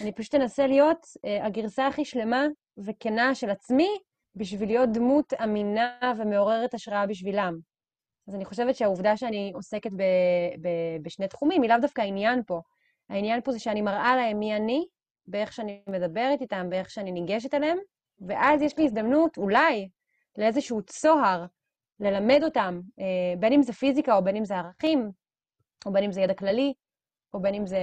אני 0.00 0.12
פשוט 0.12 0.34
אנסה 0.34 0.66
להיות 0.66 0.98
uh, 1.04 1.44
הגרסה 1.46 1.86
הכי 1.86 2.04
שלמה 2.04 2.46
וכנה 2.78 3.34
של 3.34 3.50
עצמי, 3.50 3.88
בשביל 4.34 4.68
להיות 4.68 4.92
דמות 4.92 5.32
אמינה 5.32 5.98
ומעוררת 6.18 6.74
השראה 6.74 7.06
בשבילם. 7.06 7.58
אז 8.28 8.34
אני 8.34 8.44
חושבת 8.44 8.74
שהעובדה 8.74 9.16
שאני 9.16 9.52
עוסקת 9.54 9.92
ב, 9.92 10.02
ב, 10.60 10.68
בשני 11.02 11.28
תחומים 11.28 11.62
היא 11.62 11.70
לאו 11.70 11.78
דווקא 11.80 12.00
העניין 12.00 12.42
פה. 12.46 12.60
העניין 13.08 13.40
פה 13.40 13.52
זה 13.52 13.58
שאני 13.58 13.82
מראה 13.82 14.16
להם 14.16 14.38
מי 14.38 14.56
אני, 14.56 14.86
באיך 15.28 15.52
שאני 15.52 15.82
מדברת 15.86 16.40
איתם, 16.40 16.66
באיך 16.70 16.90
שאני 16.90 17.12
ניגשת 17.12 17.54
אליהם, 17.54 17.78
ואז 18.28 18.62
יש 18.62 18.78
לי 18.78 18.84
הזדמנות, 18.84 19.36
אולי, 19.36 19.88
לאיזשהו 20.38 20.82
צוהר, 20.82 21.44
ללמד 22.00 22.40
אותם, 22.44 22.80
אה, 23.00 23.34
בין 23.38 23.52
אם 23.52 23.62
זה 23.62 23.72
פיזיקה 23.72 24.16
או 24.16 24.24
בין 24.24 24.36
אם 24.36 24.44
זה 24.44 24.56
ערכים, 24.56 25.10
או 25.86 25.92
בין 25.92 26.04
אם 26.04 26.12
זה 26.12 26.20
ידע 26.20 26.34
כללי, 26.34 26.72
או 27.34 27.40
בין 27.40 27.54
אם 27.54 27.66
זה 27.66 27.80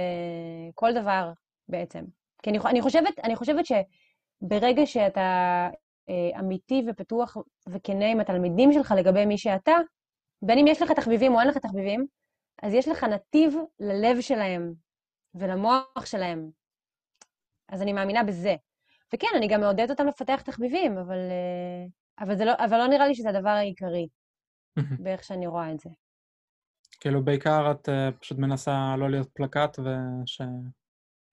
כל 0.74 0.92
דבר 0.92 1.32
בעצם. 1.68 2.04
כי 2.42 2.50
אני, 2.50 2.58
אני, 2.64 2.82
חושבת, 2.82 3.18
אני 3.24 3.36
חושבת 3.36 3.64
שברגע 3.66 4.86
שאתה 4.86 5.68
אה, 6.08 6.40
אמיתי 6.40 6.82
ופתוח 6.88 7.36
וכנה 7.68 8.06
עם 8.06 8.20
התלמידים 8.20 8.72
שלך 8.72 8.94
לגבי 8.96 9.26
מי 9.26 9.38
שאתה, 9.38 9.76
בין 10.42 10.58
אם 10.58 10.66
יש 10.66 10.82
לך 10.82 10.92
תחביבים 10.92 11.34
או 11.34 11.40
אין 11.40 11.48
לך 11.48 11.58
תחביבים, 11.58 12.06
אז 12.62 12.74
יש 12.74 12.88
לך 12.88 13.04
נתיב 13.04 13.54
ללב 13.80 14.20
שלהם 14.20 14.72
ולמוח 15.34 16.06
שלהם. 16.06 16.50
אז 17.68 17.82
אני 17.82 17.92
מאמינה 17.92 18.24
בזה. 18.24 18.54
וכן, 19.14 19.26
אני 19.36 19.48
גם 19.48 19.60
מעודדת 19.60 19.90
אותם 19.90 20.06
לפתח 20.06 20.40
תחביבים, 20.40 20.98
אבל, 20.98 21.18
אה, 21.18 21.86
אבל, 22.24 22.44
לא, 22.44 22.52
אבל 22.58 22.78
לא 22.78 22.86
נראה 22.86 23.08
לי 23.08 23.14
שזה 23.14 23.28
הדבר 23.28 23.48
העיקרי, 23.48 24.08
באיך 24.98 25.24
שאני 25.24 25.46
רואה 25.46 25.72
את 25.72 25.80
זה. 25.80 25.90
כאילו, 27.00 27.24
בעיקר 27.24 27.70
את 27.70 27.88
אה, 27.88 28.12
פשוט 28.20 28.38
מנסה 28.38 28.94
לא 28.98 29.10
להיות 29.10 29.28
פלקט, 29.34 29.78
וש... 29.78 30.40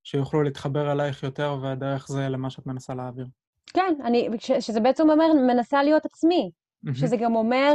שיוכלו 0.03 0.43
להתחבר 0.43 0.91
אלייך 0.91 1.23
יותר, 1.23 1.57
ודרך 1.63 2.07
זה 2.07 2.29
למה 2.29 2.49
שאת 2.49 2.65
מנסה 2.65 2.93
להעביר. 2.93 3.27
כן, 3.73 3.93
אני, 4.03 4.29
ש, 4.39 4.51
שזה 4.51 4.79
בעצם 4.79 5.09
אומר, 5.09 5.25
מנסה 5.47 5.83
להיות 5.83 6.05
עצמי. 6.05 6.51
שזה 6.93 7.17
גם 7.17 7.35
אומר, 7.35 7.73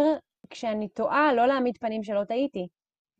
כשאני 0.50 0.88
טועה, 0.88 1.32
לא 1.32 1.46
להעמיד 1.46 1.78
פנים 1.78 2.02
שלא 2.02 2.24
טעיתי, 2.24 2.68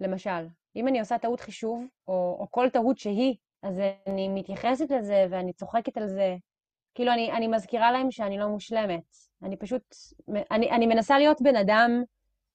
למשל. 0.01 0.47
אם 0.77 0.89
אני 0.89 1.01
עושה 1.01 1.19
טעות 1.19 1.41
חישוב, 1.41 1.85
או, 2.09 2.37
או 2.41 2.47
כל 2.51 2.69
טעות 2.71 2.99
שהיא, 2.99 3.37
אז 3.63 3.81
אני 4.07 4.29
מתייחסת 4.29 4.91
לזה 4.91 5.27
ואני 5.31 5.53
צוחקת 5.53 5.97
על 5.97 6.09
זה. 6.09 6.37
כאילו, 6.95 7.13
אני, 7.13 7.33
אני 7.33 7.49
מזכירה 7.49 7.93
להם 7.93 8.11
שאני 8.11 8.39
לא 8.39 8.49
מושלמת. 8.49 9.17
אני 9.43 9.57
פשוט, 9.57 9.95
אני, 10.51 10.71
אני 10.71 10.87
מנסה 10.87 11.19
להיות 11.19 11.43
בן 11.43 11.57
אדם 11.57 12.03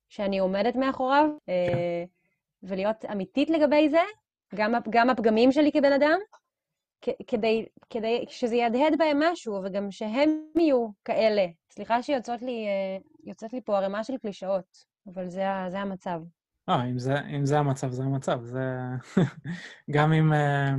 שאני 0.09 0.39
עומדת 0.39 0.75
מאחוריו. 0.75 1.29
אה, 1.49 2.03
ולהיות 2.63 3.05
אמיתית 3.11 3.49
לגבי 3.49 3.89
זה, 3.89 4.01
גם, 4.55 4.73
גם 4.89 5.09
הפגמים 5.09 5.51
שלי 5.51 5.71
כבן 5.71 5.91
אדם, 5.93 6.19
כדי, 7.27 7.65
כדי 7.89 8.25
שזה 8.29 8.55
יהדהד 8.55 8.97
בהם 8.97 9.19
משהו, 9.23 9.61
וגם 9.63 9.91
שהם 9.91 10.29
יהיו 10.55 10.87
כאלה. 11.05 11.45
סליחה 11.71 12.03
שיוצאות 12.03 12.41
לי, 12.41 12.65
אה, 13.27 13.47
לי 13.53 13.61
פה 13.61 13.77
ערימה 13.77 14.03
של 14.03 14.17
קלישאות, 14.17 14.85
אבל 15.13 15.29
זה, 15.29 15.45
זה 15.69 15.79
המצב. 15.79 16.21
אה, 16.69 16.85
אם 16.85 16.99
זה, 16.99 17.15
אם 17.35 17.45
זה 17.45 17.59
המצב, 17.59 17.91
זה 17.91 18.03
המצב. 18.03 18.41
זה... 18.43 18.77
גם, 19.93 20.13
אם, 20.13 20.33
אה, 20.33 20.71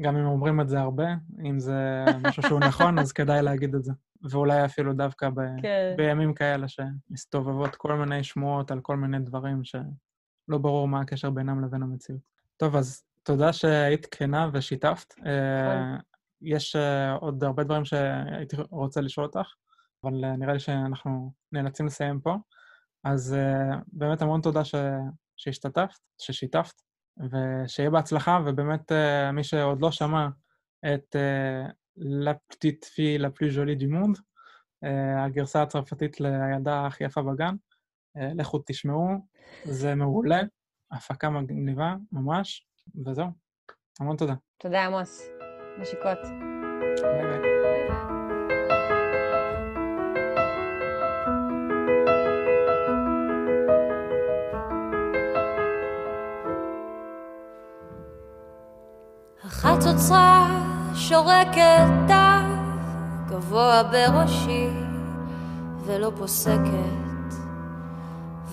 גם 0.00 0.16
אם 0.16 0.24
אומרים 0.26 0.60
את 0.60 0.68
זה 0.68 0.80
הרבה, 0.80 1.06
אם 1.44 1.60
זה 1.60 2.04
משהו 2.22 2.42
שהוא 2.42 2.60
נכון, 2.60 2.98
אז 2.98 3.12
כדאי 3.12 3.42
להגיד 3.42 3.74
את 3.74 3.84
זה. 3.84 3.92
ואולי 4.22 4.64
אפילו 4.64 4.92
דווקא 4.92 5.30
ב... 5.30 5.40
כן. 5.62 5.94
בימים 5.96 6.34
כאלה 6.34 6.66
שמסתובבות 6.68 7.76
כל 7.76 7.94
מיני 7.94 8.24
שמועות 8.24 8.70
על 8.70 8.80
כל 8.80 8.96
מיני 8.96 9.18
דברים 9.18 9.64
שלא 9.64 10.58
ברור 10.58 10.88
מה 10.88 11.00
הקשר 11.00 11.30
בינם 11.30 11.64
לבין 11.64 11.82
המציאות. 11.82 12.20
טוב, 12.56 12.76
אז 12.76 13.02
תודה 13.22 13.52
שהיית 13.52 14.06
כנה 14.06 14.50
ושיתפת. 14.52 15.14
אה, 15.26 15.96
יש 16.42 16.76
אה, 16.76 17.12
עוד 17.12 17.44
הרבה 17.44 17.64
דברים 17.64 17.84
שהייתי 17.84 18.56
רוצה 18.70 19.00
לשאול 19.00 19.26
אותך, 19.26 19.54
אבל 20.04 20.24
אה, 20.24 20.36
נראה 20.36 20.52
לי 20.52 20.60
שאנחנו 20.60 21.32
נאלצים 21.52 21.86
לסיים 21.86 22.20
פה. 22.20 22.36
אז 23.04 23.36
באמת 23.92 24.22
המון 24.22 24.40
תודה 24.40 24.64
ש... 24.64 24.74
שהשתתפת, 25.36 25.98
ששיתפת, 26.18 26.82
ושיהיה 27.30 27.90
בהצלחה, 27.90 28.40
ובאמת 28.46 28.92
אה, 28.92 29.32
מי 29.32 29.44
שעוד 29.44 29.82
לא 29.82 29.90
שמע 29.90 30.28
את 30.94 31.16
אה, 31.16 31.66
La 31.98 32.34
Petite 32.52 32.84
Fille 32.84 33.20
la 33.20 33.30
plus 33.38 33.50
jolie 33.56 33.82
du 33.82 33.86
monde, 33.86 34.20
אה, 34.84 35.24
הגרסה 35.24 35.62
הצרפתית 35.62 36.20
לילדה 36.20 36.86
הכי 36.86 37.04
יפה 37.04 37.22
בגן, 37.22 37.54
לכו 38.34 38.62
תשמעו, 38.66 39.08
זה 39.64 39.94
מעולה, 39.94 40.40
הפקה 40.90 41.30
מגניבה 41.30 41.94
ממש, 42.12 42.66
וזהו. 43.06 43.26
המון 44.00 44.16
תודה. 44.16 44.34
תודה, 44.58 44.84
עמוס. 44.84 45.22
נשיקות. 45.78 46.18
ביי 47.02 47.22
ביי. 47.22 47.45
החצוצרה 59.56 60.46
שורקת 60.94 62.12
גבוה 63.28 63.82
בראשי 63.82 64.68
ולא 65.84 66.12
פוסקת. 66.18 67.34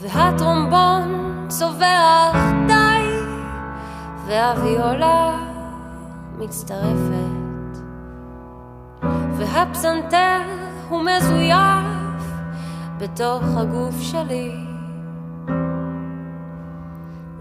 והטרומבון 0.02 1.46
צווח 1.48 2.36
די 2.68 3.04
והוויולה 4.28 5.38
מצטרפת. 6.38 7.78
והפסנתר 9.38 10.42
הוא 10.90 11.02
מזויף 11.02 12.24
בתוך 12.98 13.44
הגוף 13.58 14.02
שלי. 14.02 14.52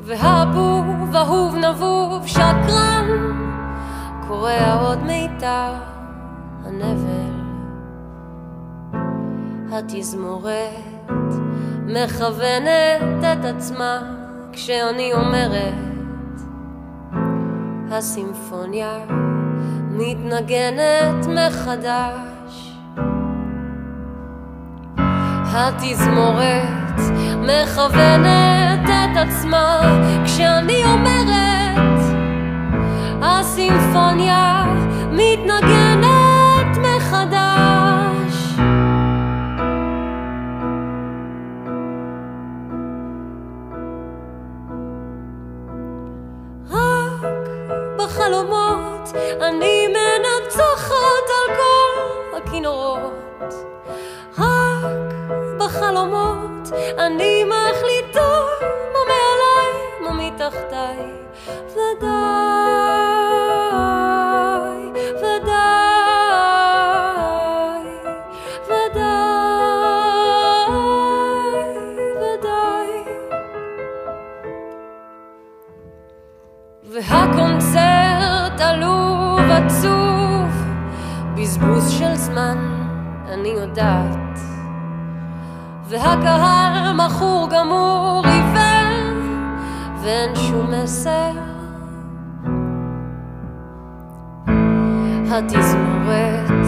והבוב 0.04 1.16
אהוב 1.16 1.54
נבוב 1.54 2.26
שקרן 2.26 3.31
קורע 4.32 4.74
עוד 4.80 5.02
מיתר 5.02 5.72
הנבל. 6.64 7.32
התזמורת 9.72 11.34
מכוונת 11.86 13.24
את 13.32 13.44
עצמה 13.44 14.00
כשאני 14.52 15.12
אומרת 15.12 16.40
הסימפוניה 17.90 18.98
מתנגנת 19.90 21.26
מחדש. 21.26 22.72
התזמורת 25.54 27.00
מכוונת 27.38 28.88
את 28.88 29.16
עצמה 29.16 29.80
כשאני 30.24 30.84
אומרת 30.84 32.01
הסימפוניה 33.22 34.64
מתנגנת 35.12 36.21
מסר. 90.70 91.32
התזמורת 95.30 96.66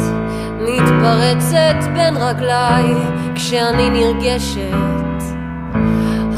מתפרצת 0.60 1.90
בין 1.94 2.16
רגליי 2.16 2.94
כשאני 3.34 3.90
נרגשת. 3.90 5.24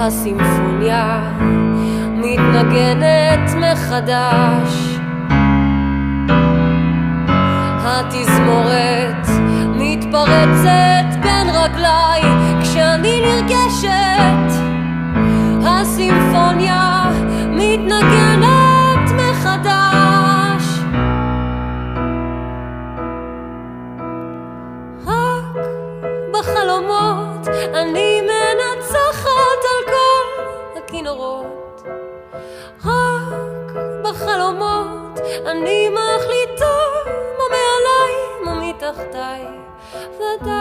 הסימפוניה 0.01 1.33
מתנגנת 2.17 3.51
מחדש. 3.57 4.99
התזמורת 7.85 9.29
מתפרצת 9.75 11.21
בין 11.23 11.49
רגליי 11.49 12.23
כשאני 12.63 13.21
נרגשת. 13.21 14.63
הסימפוניה 15.67 16.86
אני 35.57 35.89
מחליטה 35.89 36.77
מה 37.39 37.45
מעליי, 37.51 38.15
מה 38.45 38.53
מתחתיי. 38.61 39.43
ודאי, 40.17 40.57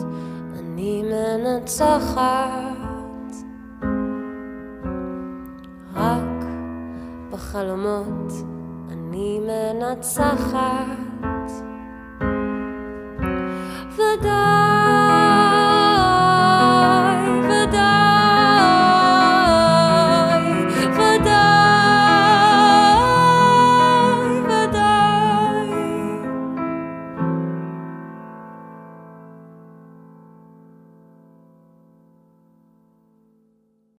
אני 0.59 1.03
מנצחת. 1.03 2.56
בחלומות 7.57 8.33
אני 8.91 9.41
מנצחת. 9.41 11.06